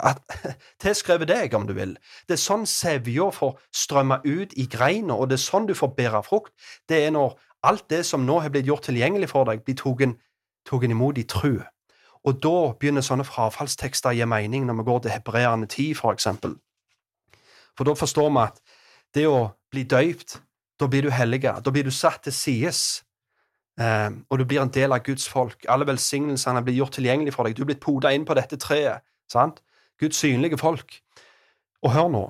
[0.00, 0.22] at,
[0.82, 1.96] tilskrevet deg, om du vil.
[2.28, 5.94] Det er sånn sevja får strømme ut i greina, og det er sånn du får
[5.98, 6.54] bære frukt.
[6.88, 10.84] Det er når alt det som nå har blitt gjort tilgjengelig for deg, blir tatt
[10.90, 11.58] imot i tru.
[12.26, 16.12] Og da begynner sånne frafallstekster å gi mening, når vi går til hebreerne 10, for
[16.12, 16.58] eksempel.
[17.78, 18.60] For da forstår vi at
[19.14, 20.40] det å bli døypt,
[20.78, 21.54] da blir du hellige.
[21.64, 23.02] Da blir du satt til sides.
[23.78, 25.66] Eh, og du blir en del av Guds folk.
[25.68, 27.56] Alle velsignelsene blir gjort tilgjengelig for deg.
[27.56, 29.06] Du er blitt poda inn på dette treet.
[29.30, 29.62] sant?
[30.00, 31.00] Guds synlige folk.
[31.82, 32.24] Og hør nå,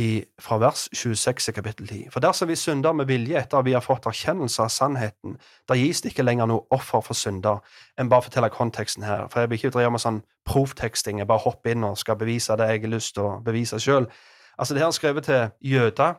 [0.00, 2.10] i, fra vers 26 i kapittel 10.
[2.12, 5.36] For dersom vi synder med vilje etter vi har fått erkjennelse av sannheten,
[5.68, 7.60] da gis det ikke lenger noe offer for synder.
[8.00, 11.20] En bare forteller konteksten her, for jeg vil ikke drive med sånn provteksting.
[11.20, 14.08] Jeg bare hopper inn og skal bevise det jeg har lyst til å bevise sjøl.
[14.56, 16.16] Altså, det her er skrevet til jøder.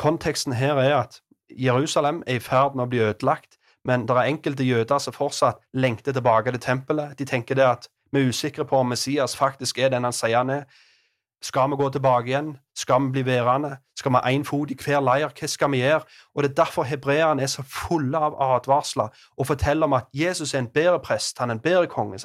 [0.00, 4.28] Konteksten her er at Jerusalem er i ferd med å bli ødelagt, men det er
[4.28, 7.16] enkelte jøder som fortsatt lengter tilbake til tempelet.
[7.18, 10.42] De tenker det at vi er usikre på om Messias faktisk er den han sier
[10.42, 10.64] han er.
[11.42, 12.56] Skal vi gå tilbake igjen?
[12.76, 13.76] Skal vi bli værende?
[13.96, 15.32] Skal vi ha én fot i hver leir?
[15.32, 16.02] Hva skal vi gjøre?
[16.34, 20.54] Og Det er derfor hebreerne er så fulle av advarsler og forteller om at Jesus
[20.54, 22.18] er en bedre prest, han er en bedre konge.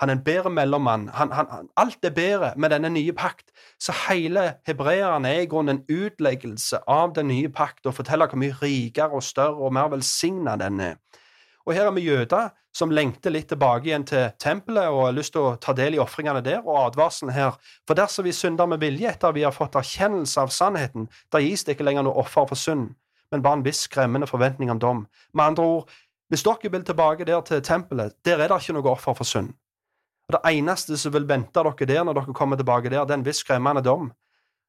[0.00, 1.08] Han er en bedre mellommann.
[1.14, 3.50] Han, han, alt er bedre med denne nye pakt.
[3.80, 8.40] Så hele hebreerne er i grunnen en utleggelse av den nye pakt og forteller hvor
[8.40, 10.94] mye rikere og større og mer velsigna den er.
[11.66, 15.34] Og her er vi jøder som lengter litt tilbake igjen til tempelet og har lyst
[15.34, 17.56] til å ta del i ofringene der, og advarselen her.
[17.88, 21.66] For dersom vi synder med vilje etter vi har fått erkjennelse av sannheten, da gis
[21.66, 22.92] det ikke lenger noe offer for synd,
[23.30, 25.02] men bare en viss skremmende forventning om dom.
[25.34, 25.98] Med andre ord,
[26.30, 29.52] hvis dere vil tilbake der til tempelet, der er det ikke noe offer for synd.
[30.30, 33.18] Og Det eneste som vil vente dere der når dere kommer tilbake der, det er
[33.18, 34.12] en viss skremmende dom.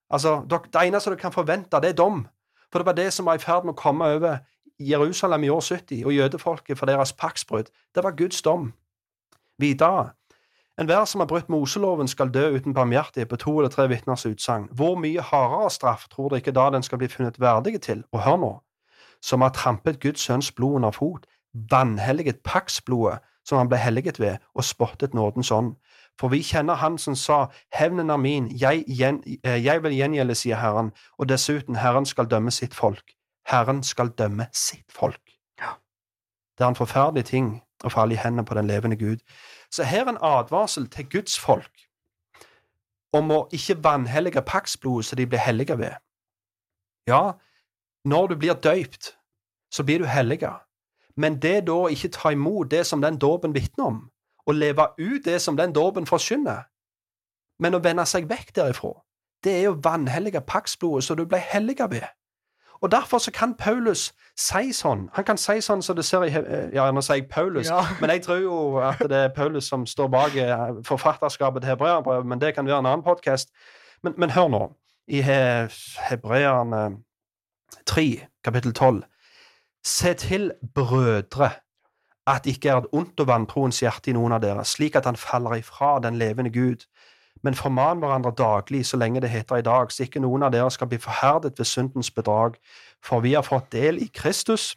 [0.10, 2.26] Altså, Det eneste dere kan forvente, det er dom.
[2.72, 4.40] For det var det som var i ferd med å komme over
[4.90, 7.70] Jerusalem i år 70, og jødefolket for deres paktsbrudd.
[7.96, 8.74] Det var Guds dom.
[9.58, 10.10] Videre.
[10.80, 14.70] Enhver som har brutt Moseloven, skal dø uten barmhjertighet på to eller tre vitners utsagn.
[14.72, 18.04] Hvor mye hardere straff tror dere ikke da den skal bli funnet verdige til?
[18.12, 18.54] Og hør nå,
[19.22, 24.38] som har trampet Guds sønns blod under fot, vanhelliget paktsblodet som han ble helliget ved,
[24.56, 25.76] og spottet nådens ånd.
[26.20, 28.86] For vi kjenner Han som sa, Hevnen er min, jeg,
[29.44, 33.04] eh, jeg vil gjengjelde, sier Herren, og dessuten Herren skal dømme sitt folk.
[33.48, 35.22] Herren skal dømme sitt folk.
[35.60, 35.76] Ja.
[36.58, 39.24] Det er en forferdelig ting å falle i hendene på den levende Gud.
[39.72, 41.88] Så her er en advarsel til Guds folk
[43.14, 45.98] om å ikke vanhellige paktsblodet så de blir hellige ved.
[47.08, 47.34] Ja,
[48.08, 49.18] når du blir døypt,
[49.72, 50.54] så blir du hellige.
[51.16, 54.00] Men det da å ikke ta imot det som den dåpen vitner om,
[54.48, 56.64] og leve ut det som den dåpen forkynner,
[57.62, 58.96] men å vende seg vekk derifra,
[59.44, 62.08] det er jo vanhellige paktsblodet så du ble hellige ved.
[62.82, 65.06] Og Derfor så kan Paulus si sånn.
[65.14, 66.32] Han kan si sånn som så det ser i
[66.74, 67.84] Ja, nå sier jeg Paulus, ja.
[68.02, 72.26] men jeg tror jo at det er Paulus som står bak eh, forfatterskapet til hebreerbrevet,
[72.26, 73.54] men det kan være en annen podkast.
[74.04, 74.64] Men, men, hør nå.
[75.08, 76.82] I Hebreerne
[77.86, 78.06] 3,
[78.44, 79.04] kapittel 12.
[79.86, 81.52] Se til, brødre,
[82.28, 85.18] at ikke er et ondt og vantroens hjerte i noen av dere, slik at han
[85.20, 86.86] faller ifra den levende Gud
[87.44, 90.72] men forman hverandre daglig så lenge det heter i dag, så ikke noen av dere
[90.72, 92.58] skal bli forherdet ved syndens bedrag.
[93.04, 94.76] For vi har fått del i Kristus,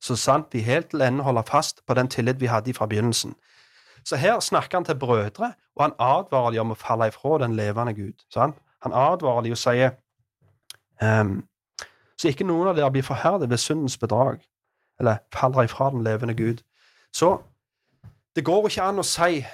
[0.00, 3.34] så sant vi helt til ende holder fast på den tillit vi hadde fra begynnelsen.
[4.04, 7.54] Så her snakker han til brødre, og han advarer dem om å falle ifra den
[7.54, 8.24] levende Gud.
[8.34, 8.56] Sant?
[8.82, 9.94] Han advarer dem og sier
[11.02, 11.44] um,
[12.18, 14.42] så ikke noen av dere blir forherdet ved syndens bedrag,
[14.98, 16.62] eller faller ifra den levende Gud.
[17.14, 17.36] Så
[18.36, 19.44] det går ikke an å si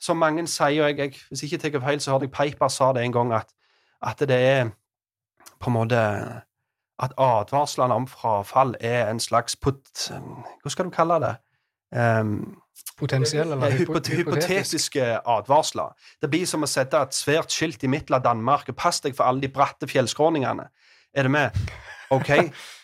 [0.00, 2.68] som mange sier, og jeg, jeg, hvis jeg ikke tar feil, så hørte jeg Piper
[2.68, 3.54] sa det en gang, at,
[4.02, 4.68] at det er
[5.60, 6.02] på en måte
[6.98, 10.10] At advarslene om frafall er en slags pot,
[10.62, 11.34] Hva skal du kalle det?
[11.92, 12.56] Um,
[12.96, 15.92] Potensielle eller hypot hypotetiske advarsler.
[16.22, 18.68] Det blir som å sette et svært skilt i midten av Danmark.
[18.68, 20.64] og Pass deg for alle de bratte fjellskråningene.
[21.12, 21.60] Er det med?
[22.10, 22.30] OK?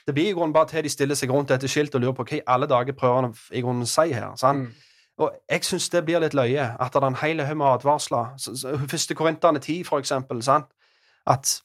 [0.06, 2.26] Det blir i grunnen bare til de stiller seg rundt dette skiltet og lurer på
[2.28, 4.32] hva i alle dager prøver han i grunnen å si her.
[4.36, 4.68] sant?
[4.68, 4.91] Mm.
[5.18, 8.32] Og Jeg syns det blir litt løye at det er en hel haug med advarsler.
[8.88, 10.42] Første Korinterne 10, for eksempel.
[10.42, 10.66] Sant?
[11.26, 11.60] At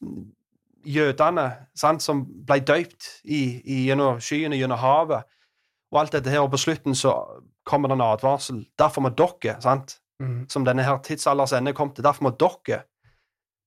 [0.86, 5.24] jødene sant, som ble døypt i, i, gjennom skyene, gjennom havet,
[5.91, 7.13] og alt dette her, og på slutten så
[7.65, 8.65] kommer det en advarsel.
[8.80, 10.49] Derfor må dere, sant, mm.
[10.49, 12.84] som denne her tidsalders ende kom til, derfor må dere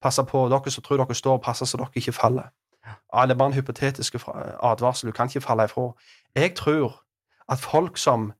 [0.02, 2.52] passe på, dere som tror dere står, og passe så dere ikke faller.
[2.86, 4.16] Ja, det er bare en hypotetisk
[4.62, 5.08] advarsel.
[5.10, 5.90] Du kan ikke falle ifra.
[6.34, 7.02] Jeg tror
[7.48, 8.32] at folk som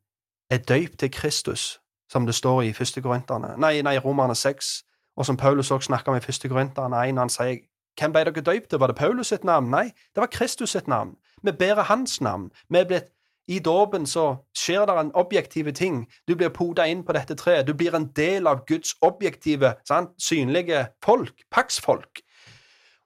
[0.51, 1.81] er døypt til Kristus,
[2.11, 4.85] som det står i første Korinterne, nei, nei, Romerne 6,
[5.17, 7.59] og som Paulus også snakker om i første Korinterne 1, når han sier
[8.01, 8.81] hvem ble dere døypt til?
[8.81, 9.71] Var det Paulus sitt navn?
[9.71, 11.17] Nei, det var Kristus sitt navn.
[11.43, 12.51] Vi bærer hans navn.
[12.71, 13.11] Vi er blitt
[13.51, 16.05] I dåpen så skjer det en objektive ting.
[16.29, 17.67] Du blir poda inn på dette treet.
[17.67, 20.11] Du blir en del av Guds objektive, sant?
[20.23, 22.21] synlige folk, paksfolk.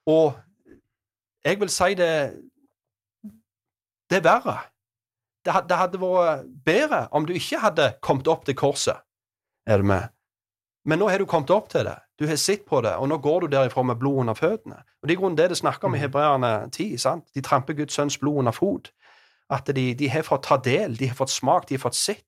[0.07, 0.35] Og
[1.45, 2.37] jeg vil si det
[4.11, 4.59] Det er verre.
[5.45, 9.03] Det, det hadde vært bedre om du ikke hadde kommet opp til korset.
[9.67, 10.09] Er du med?
[10.85, 11.97] Men nå har du kommet opp til det.
[12.21, 14.83] Du har sett på det, og nå går du derifra med blod under føttene.
[15.03, 16.99] Og Det er grunnen grunnen det det snakker om i Hebreerne 10.
[16.99, 17.25] sant?
[17.35, 18.93] De tramper Guds sønns blod under fot.
[19.51, 22.25] At de, de har fått ta del, de har fått smak, de har fått sett.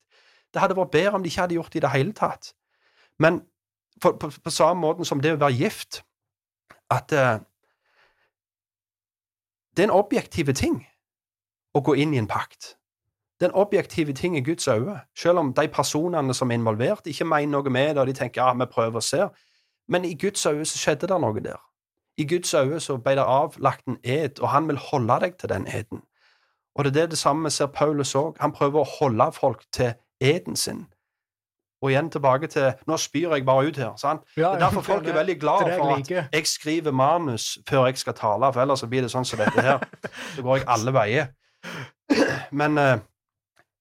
[0.54, 2.52] Det hadde vært bedre om de ikke hadde gjort det i det hele tatt.
[3.18, 3.42] Men
[4.00, 6.02] på, på, på samme måten som det å være gift,
[6.90, 7.38] at uh,
[9.76, 10.80] det er en objektiv ting
[11.74, 12.76] å gå inn i en pakt.
[13.40, 17.52] Det objektive ting i Guds øyne, selv om de personene som er involvert, ikke mener
[17.52, 19.28] noe med det, og de tenker ja, vi prøver og ser.
[19.88, 21.60] Men i Guds øyne så skjedde det noe der.
[22.16, 25.48] I Guds øyne så ble det avlagt en ed, og han vil holde deg til
[25.48, 26.02] den eden.
[26.76, 28.36] Og det er det, det samme ser Paulus òg.
[28.40, 30.86] Han prøver å holde folk til eden sin.
[31.82, 33.96] Og igjen tilbake til Nå spyr jeg bare ut her.
[33.96, 34.20] sant?
[34.36, 37.98] Ja, det er derfor folk er veldig glad for at jeg skriver manus før jeg
[37.98, 39.84] skal tale, for ellers så blir det sånn som dette her.
[40.34, 41.28] Så går jeg alle veier.
[42.52, 42.96] Men eh,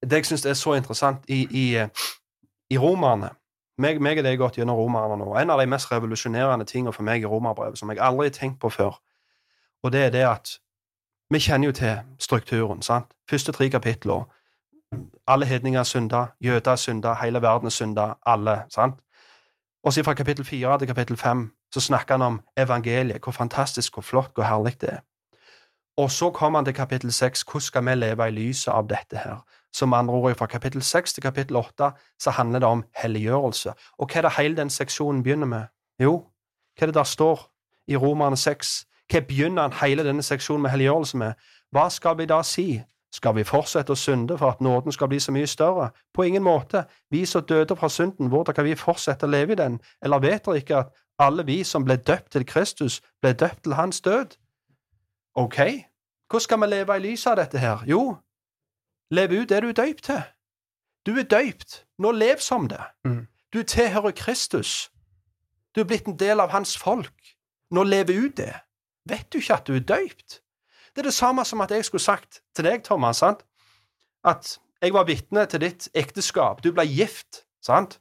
[0.10, 2.06] det jeg syns er så interessant i, i, eh,
[2.70, 3.30] i romerne
[3.78, 5.34] meg, meg er det gått gjennom romerne nå.
[5.36, 8.60] En av de mest revolusjonerende tingene for meg i romerbrevet, som jeg aldri har tenkt
[8.62, 9.00] på før,
[9.84, 10.54] og det er det at
[11.34, 12.82] vi kjenner jo til strukturen.
[12.82, 13.12] sant?
[13.30, 14.24] Første tre kapitler.
[15.28, 18.64] Alle hedninger er synda, jøder er synda, hele verden er synda, alle.
[18.70, 19.02] sant?
[19.84, 23.94] Og så fra kapittel fire til kapittel fem så snakker han om evangeliet, hvor fantastisk,
[23.94, 25.00] hvor flott, hvor herlig det er.
[25.98, 29.18] Og så kommer han til kapittel seks, hvordan skal vi leve i lyset av dette
[29.18, 29.44] her?
[29.76, 33.74] Som med andre ord, fra kapittel 6 til kapittel 8 så handler det om helliggjørelse.
[34.00, 35.64] Og hva er det hele den seksjonen begynner med?
[36.00, 36.14] Jo,
[36.78, 37.42] hva er det der står
[37.88, 38.86] i Romerne 6?
[39.12, 41.34] Hva begynner han hele denne seksjonen med helliggjørelse med?
[41.76, 42.70] Hva skal vi da si?
[43.16, 45.90] Skal vi fortsette å synde for at nåden skal bli så mye større?
[46.14, 46.86] På ingen måte.
[47.12, 49.80] Vi som døde fra synden, hvordan kan vi fortsette å leve i den?
[50.04, 53.76] Eller vet dere ikke at alle vi som ble døpt til Kristus, ble døpt til
[53.76, 54.36] hans død?
[55.36, 55.60] Ok,
[56.32, 57.84] hvordan skal vi leve i lyset av dette her?
[57.88, 58.18] Jo,
[59.12, 60.22] leve ut det du er døypt til.
[61.06, 61.86] Du er døypt.
[61.98, 62.82] Nå lev som det.
[63.06, 63.28] Mm.
[63.54, 64.92] Du tilhører Kristus.
[65.76, 67.36] Du er blitt en del av hans folk.
[67.72, 68.54] Nå lever ut det.
[69.10, 70.42] Vet du ikke at du er døypt?
[70.96, 73.46] Det er det samme som at jeg skulle sagt til deg, Thomas, sant?
[74.26, 76.64] at jeg var vitne til ditt ekteskap.
[76.64, 78.00] Du ble gift, sant?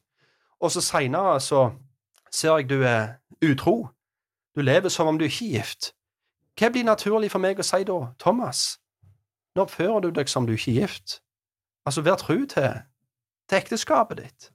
[0.60, 1.70] Og så seinere så
[2.32, 3.88] ser jeg du er utro.
[4.56, 5.92] Du lever som om du ikke er gift.
[6.58, 7.98] Hva blir naturlig for meg å si da?
[8.18, 8.78] Thomas,
[9.54, 11.20] nå oppfører du deg som du ikke er gift.
[11.86, 12.80] Altså, vær tru til,
[13.48, 14.50] til ekteskapet ditt.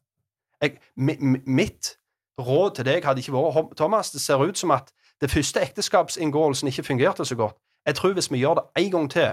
[0.61, 1.95] Jeg, mi, mi- mitt
[2.39, 4.91] råd til deg hadde ikke vært Thomas, det ser ut som at
[5.21, 7.55] det første ekteskapsinngåelsen ikke fungerte så godt.
[7.85, 9.31] Jeg tror hvis vi gjør det en gang til,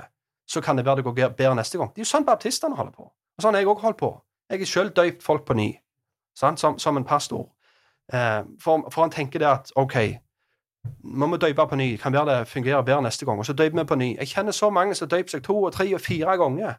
[0.49, 1.91] så kan det være det går bedre neste gang.
[1.91, 3.03] Det er jo sånn baptistene holder på.
[3.37, 4.11] Og sånn har jeg òg holdt på.
[4.51, 5.73] Jeg har sjøl døypt folk på ny?
[6.37, 7.49] Som, som en pastor.
[8.13, 9.97] Eh, for, for han tenker det at OK,
[11.03, 13.39] må vi døype på ny, kan være det fungerer bedre neste gang.
[13.39, 14.17] Og så døyper vi på ny.
[14.19, 16.75] Jeg kjenner så mange som døyper seg to og tre og fire ganger.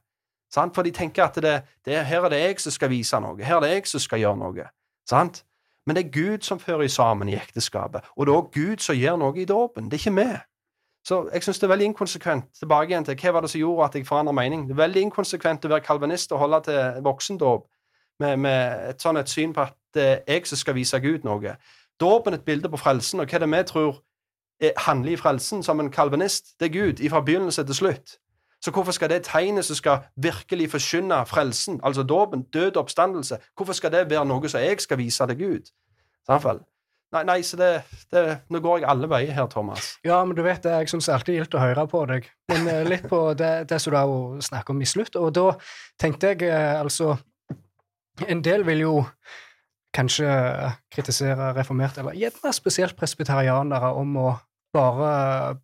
[0.53, 0.75] Sant?
[0.75, 3.43] For de tenker at det, det, her er det jeg som skal vise noe.
[3.43, 4.67] Her er det jeg som skal gjøre noe.
[5.09, 5.43] Sant?
[5.87, 8.95] Men det er Gud som fører sammen i ekteskapet, og det er også Gud som
[8.95, 9.87] gjør noe i dåpen.
[9.87, 10.37] Det er ikke vi.
[11.07, 12.49] Så jeg syns det er veldig inkonsekvent.
[12.59, 14.65] Tilbake igjen til hva var det som gjorde at jeg forandra mening.
[14.67, 17.63] Det er veldig inkonsekvent å være kalvinist og holde til voksendåp
[18.19, 21.23] med, med et sånn et syn på at det er jeg som skal vise Gud
[21.23, 21.55] noe.
[21.99, 23.99] Dåpen et bilde på frelsen, og hva det vi tror
[24.61, 26.55] er, handler i frelsen som en kalvinist?
[26.59, 28.17] Det er Gud, fra begynnelse til slutt.
[28.61, 33.73] Så hvorfor skal det tegnet som skal virkelig forkynne frelsen, altså dåpen, død oppstandelse, hvorfor
[33.73, 35.69] skal det være noe som jeg skal vise til Gud?
[36.27, 36.59] Fall.
[37.15, 37.69] Nei, nei, så det,
[38.11, 39.93] det Nå går jeg alle veier her, Thomas.
[40.03, 42.27] Ja, men du vet det, jeg syns alltid gildt å høre på deg.
[42.51, 45.15] Men eh, litt på det, det som du har snakket om i slutt.
[45.15, 45.45] Og da
[46.01, 47.15] tenkte jeg eh, altså
[48.27, 48.93] En del vil jo
[49.95, 50.27] kanskje
[50.93, 54.27] kritisere reformerte, eller gjerne spesielt presbyterianere, om å
[54.75, 55.57] bare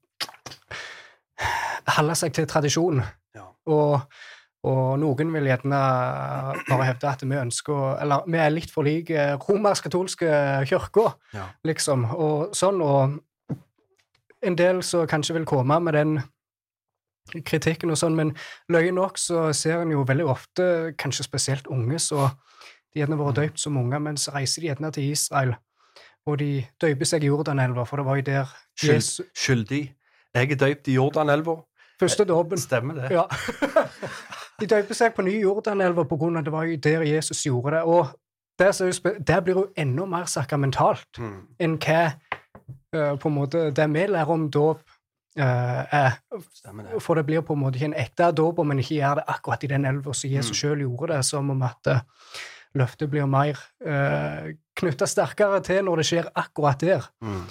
[1.97, 3.01] holde seg til tradisjon.
[3.36, 3.47] Ja.
[3.69, 3.99] Og,
[4.67, 5.80] og noen vil gjerne
[6.69, 10.30] bare hevde at vi ønsker Eller vi er litt for like romersk-katolske
[10.69, 11.49] kirka, Ja.
[11.67, 12.82] liksom, og sånn.
[12.82, 13.57] Og
[14.43, 16.21] en del som kanskje vil komme med den
[17.47, 18.34] kritikken og sånn, men
[18.71, 20.65] løye nok så ser en jo veldig ofte,
[20.99, 22.30] kanskje spesielt unge, så
[22.93, 25.55] de gjerne vært døypt som unger, men så reiser de gjerne til Israel,
[26.25, 29.83] og de døyper seg i Jordanelva, for det var jo der Skyld, skyldig.
[30.33, 31.55] Jeg er døypt i Jordanelva.
[31.99, 33.11] første dåpen Stemmer det?
[33.11, 33.23] Ja.
[34.59, 37.71] De døyper seg på ny Jordanelva på grunn av det var jo der Jesus gjorde
[37.75, 37.83] det.
[37.83, 38.07] Og
[38.59, 41.39] der, er der blir jo enda mer sakramentalt Mm.
[41.59, 42.13] enn hva
[42.95, 44.81] uh, på en måte, det vi lærer om dåp
[45.33, 45.41] Uh,
[45.89, 47.01] er det.
[47.01, 49.23] For det blir på en måte ikke en ekte dåp om en ikke gjør det
[49.33, 50.59] akkurat i den elva som Jesus Mm.
[50.61, 51.99] selv gjorde det, som om at eh,
[52.78, 57.07] løftet blir mer uh, knytta sterkere til når det skjer akkurat der.
[57.21, 57.41] Mm.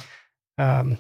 [0.62, 0.93] Um,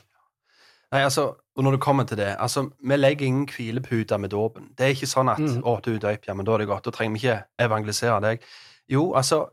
[0.92, 1.24] Nei, altså,
[1.56, 4.68] og når det kommer til det, altså, vi legger ingen hvilepute med dåpen.
[4.76, 5.62] Det er ikke sånn at Mm.
[5.64, 6.84] 'Å, du er ja, men da er det godt'.
[6.84, 8.42] Da trenger vi ikke evangelisere deg.
[8.88, 9.46] Jo, altså,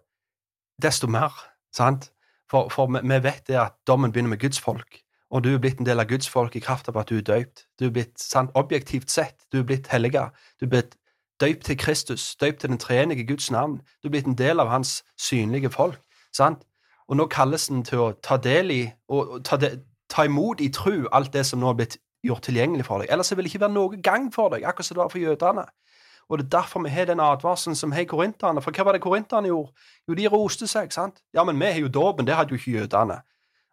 [0.82, 1.32] desto mer,
[1.72, 2.11] sant?
[2.49, 5.01] For, for vi, vi vet det at dommen begynner med Guds folk,
[5.32, 7.22] og du er blitt en del av Guds folk i kraft av at du er
[7.22, 7.67] døypt.
[7.80, 10.32] Du er blitt, sant, objektivt sett, du er blitt helliga.
[10.59, 10.97] Du er blitt
[11.39, 13.79] døypt til Kristus, døypt til den treenige Guds navn.
[14.03, 15.99] Du er blitt en del av hans synlige folk,
[16.35, 16.65] sant?
[17.09, 19.79] Og nå kalles den til å ta del i, og, ta, de,
[20.09, 23.09] ta imot i tru alt det som nå er blitt gjort tilgjengelig for deg.
[23.11, 25.65] Ellers vil det ikke være noe gang for deg, akkurat som det var for jødene.
[26.29, 28.61] Og det er derfor vi har den advarselen som har korinterne.
[28.61, 29.73] For hva var det korinterne gjorde?
[30.07, 31.23] Jo, de roste seg, sant?
[31.33, 33.21] Ja, men vi har jo dåpen, det hadde jo ikke jødene.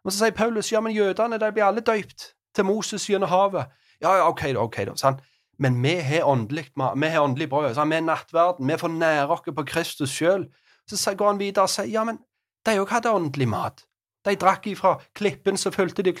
[0.05, 3.69] Og så sier Paulus, ja, men jødene, de blir alle døypt til Moses gjennom havet.
[4.01, 5.21] Ja, ja, ok da, ok da, sant?
[5.59, 9.27] Men vi har åndelig, vi har åndelig brød, Så vi er nattverden, vi får nære
[9.27, 10.47] oss på Kristus sjøl.
[10.87, 12.19] Så går han videre og sier, ja, men
[12.65, 13.85] de òg hadde åndelig mat.
[14.25, 16.13] De drakk ifra klippen, så fulgte de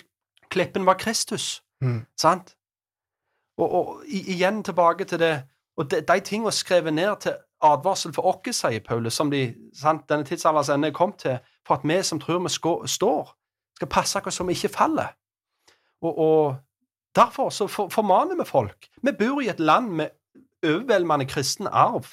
[0.49, 2.05] Klippen var Kristus, Mm.
[2.17, 2.55] sant?
[3.57, 5.43] Og, og igjen tilbake til det
[5.77, 10.09] Og de, de tingene skrevet ned til advarsel for oss, sier Paulus, som de, sant,
[10.09, 12.49] denne tidsalderens ende er kommet til, for at vi som tror vi
[12.87, 13.35] står,
[13.75, 15.13] skal passe oss så vi ikke faller.
[16.01, 16.55] Og, og
[17.17, 18.87] derfor så for, formaner vi folk.
[19.03, 20.13] Vi bor i et land med
[20.65, 22.05] overveldende kristen arv.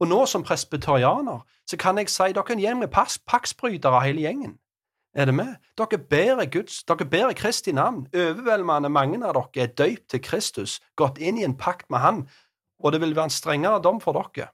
[0.00, 2.92] Og nå som presbyterianer så kan jeg si dere er en gjeng med
[3.28, 4.58] pakksbrytere hele gjengen.
[5.14, 5.54] Er det med?
[5.78, 8.06] Dere bærer Guds, dere bærer Kristi navn.
[8.14, 12.28] Overveldende mange av dere er døypt til Kristus, gått inn i en pakt med Han,
[12.78, 14.48] og det vil være en strengere dom for dere,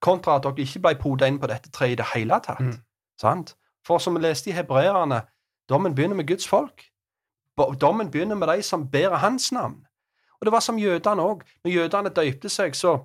[0.00, 2.60] kontra at dere ikke ble poda inn på dette treet i det hele tatt.
[2.60, 2.80] Mm.
[3.20, 3.54] Sant?
[3.86, 5.22] For som vi leste i Hebreerne,
[5.68, 6.88] dommen begynner med Guds folk.
[7.56, 9.86] Dommen begynner med de som bærer Hans navn.
[10.40, 11.42] Og det var som jødene òg.
[11.64, 12.96] Når jødene døypte seg, så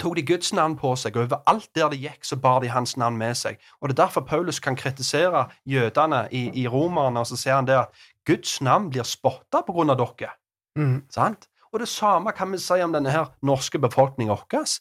[0.00, 2.96] tok de Guds navn på seg, og overalt der de gikk, så bar de hans
[2.96, 3.58] navn med seg.
[3.80, 7.66] Og Det er derfor Paulus kan kritisere jødene i, i Romerne, og så sier han
[7.66, 10.32] det at Guds navn blir spotta på grunn av dere.
[10.78, 11.02] mm.
[11.10, 11.48] Sant?
[11.72, 14.78] Og det samme kan vi si om denne her norske befolkninga vår.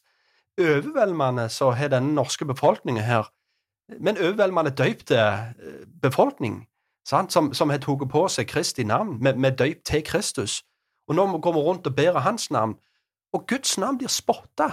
[0.60, 3.30] Overveldende så har denne norske befolkningen her
[4.00, 6.68] Men overveldende døypte eh, befolkning,
[7.08, 7.32] sant?
[7.34, 10.64] Som, som har tatt på seg Kristi navn, med, med døyp til Kristus.
[11.08, 12.78] Og nå går vi rundt og bærer hans navn.
[13.34, 14.70] Og Guds navn blir spotta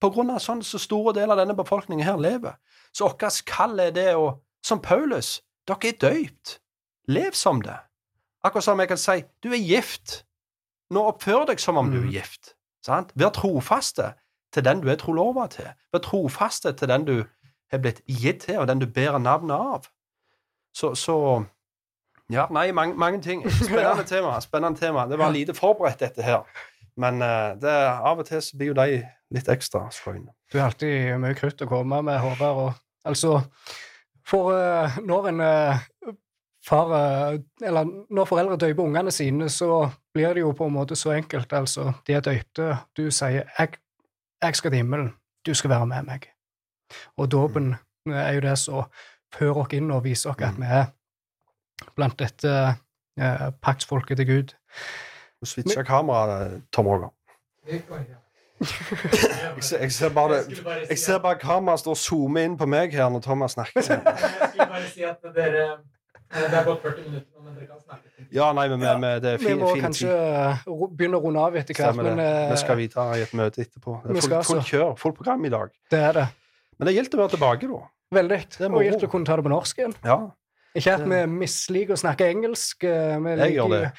[0.00, 2.54] på grunn av sånn så store deler av denne befolkningen her lever.
[2.92, 6.58] Så vårt kall er det å Som Paulus, dere er døypt.
[7.08, 7.76] Lev som det.
[8.44, 10.24] Akkurat som jeg kan si, du er gift.
[10.90, 12.10] Nå oppfør deg som om du er Mm.
[12.10, 12.54] gift.
[12.82, 13.12] Sant?
[13.14, 14.14] Vær trofaste
[14.52, 15.70] til den du er trolova til.
[15.92, 17.24] Vær trofaste til den du
[17.70, 19.88] har blitt gitt til, og den du bærer navnet av.
[20.74, 21.44] Så, så
[22.28, 23.44] Ja, nei, mange, mange ting.
[23.50, 24.40] Spennende tema.
[24.40, 25.06] spennende tema.
[25.08, 26.44] Det var lite forberedt, dette her.
[26.98, 29.02] Men eh, det, av og til så blir jo de
[29.34, 30.32] litt ekstra skøyne.
[30.52, 32.62] Du har alltid mye krutt å komme med, Håvard.
[32.64, 33.38] Og, altså,
[34.26, 35.84] for eh, når en eh,
[36.68, 36.90] far
[37.64, 41.52] Eller når foreldre døyper ungene sine, så blir det jo på en måte så enkelt.
[41.56, 42.74] Altså, de er døypte.
[42.96, 43.78] Du sier jeg,
[44.42, 45.14] 'Jeg skal til himmelen.
[45.46, 46.28] Du skal være med meg'.
[47.16, 48.84] Og dåpen er jo det som
[49.34, 50.88] fører oss inn og viser oss at vi er
[51.96, 52.54] blant dette
[53.18, 54.54] eh, paktsfolket til Gud.
[55.40, 57.12] Du switcher kameraet, Tom Roger.
[57.68, 57.82] Jeg
[59.62, 60.40] ser, jeg ser bare,
[60.90, 63.84] jeg ser bare kameraet står og zoomer inn på meg her når Thomas snakker.
[63.86, 65.78] Jeg skulle bare si at dere eh,
[66.48, 68.26] Det er gått 40 minutter men dere kan snakke.
[68.34, 68.82] Ja, nei, men,
[69.22, 70.82] det er Vi må fin kanskje tid.
[70.98, 74.00] begynne å runde av etter hvert, men eh, Vi skal videre i et møte etterpå.
[74.02, 74.58] Det vi er fullt, altså.
[74.72, 75.72] kjør, fullt program i dag.
[75.94, 76.26] det er det.
[76.78, 77.80] Men det er gildt å være tilbake, da.
[78.14, 78.38] Veldig.
[78.70, 79.94] Og gildt å kunne ta det på norsk igjen.
[80.04, 80.18] Ja,
[80.78, 82.84] Ikke at vi misliker å snakke engelsk.
[82.84, 83.92] eh, Vi jeg gjør det.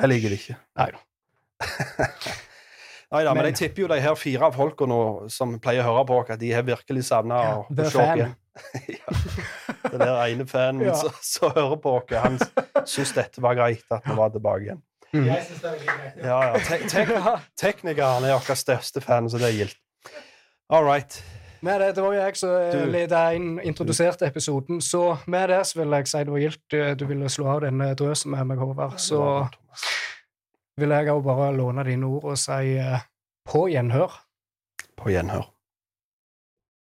[0.00, 0.56] Jeg liker det ikke.
[0.80, 0.98] Nei da.
[3.10, 5.88] Nei da, men Men- jeg tipper jo de her fire folka nå som pleier å
[5.90, 8.36] høre på oss, at de har virkelig savna Ja, å se oss igjen.
[9.90, 10.94] Den der ene fanen Ja.
[10.94, 12.38] som som hører på oss, han
[12.86, 14.82] syns dette var greit at vi var tilbake igjen.
[15.12, 16.22] Jeg syns det er greit.
[16.22, 16.58] Ja, ja.
[16.62, 19.76] Te te teknikeren er vår største fan, så det er gildt.
[20.70, 21.22] All right.
[21.62, 25.48] Med det, det var jo jeg som leda Du- ledet inn, introduserte episoden, så med
[25.52, 28.30] det så vil jeg si det var gildt eh, du ville slå av denne drøsen
[28.32, 28.96] med meg, Håvard.
[28.98, 29.20] Så
[30.80, 33.02] vil jeg òg bare låne dine ord og si eh,
[33.48, 34.14] på gjenhør.
[34.96, 35.44] På gjenhør.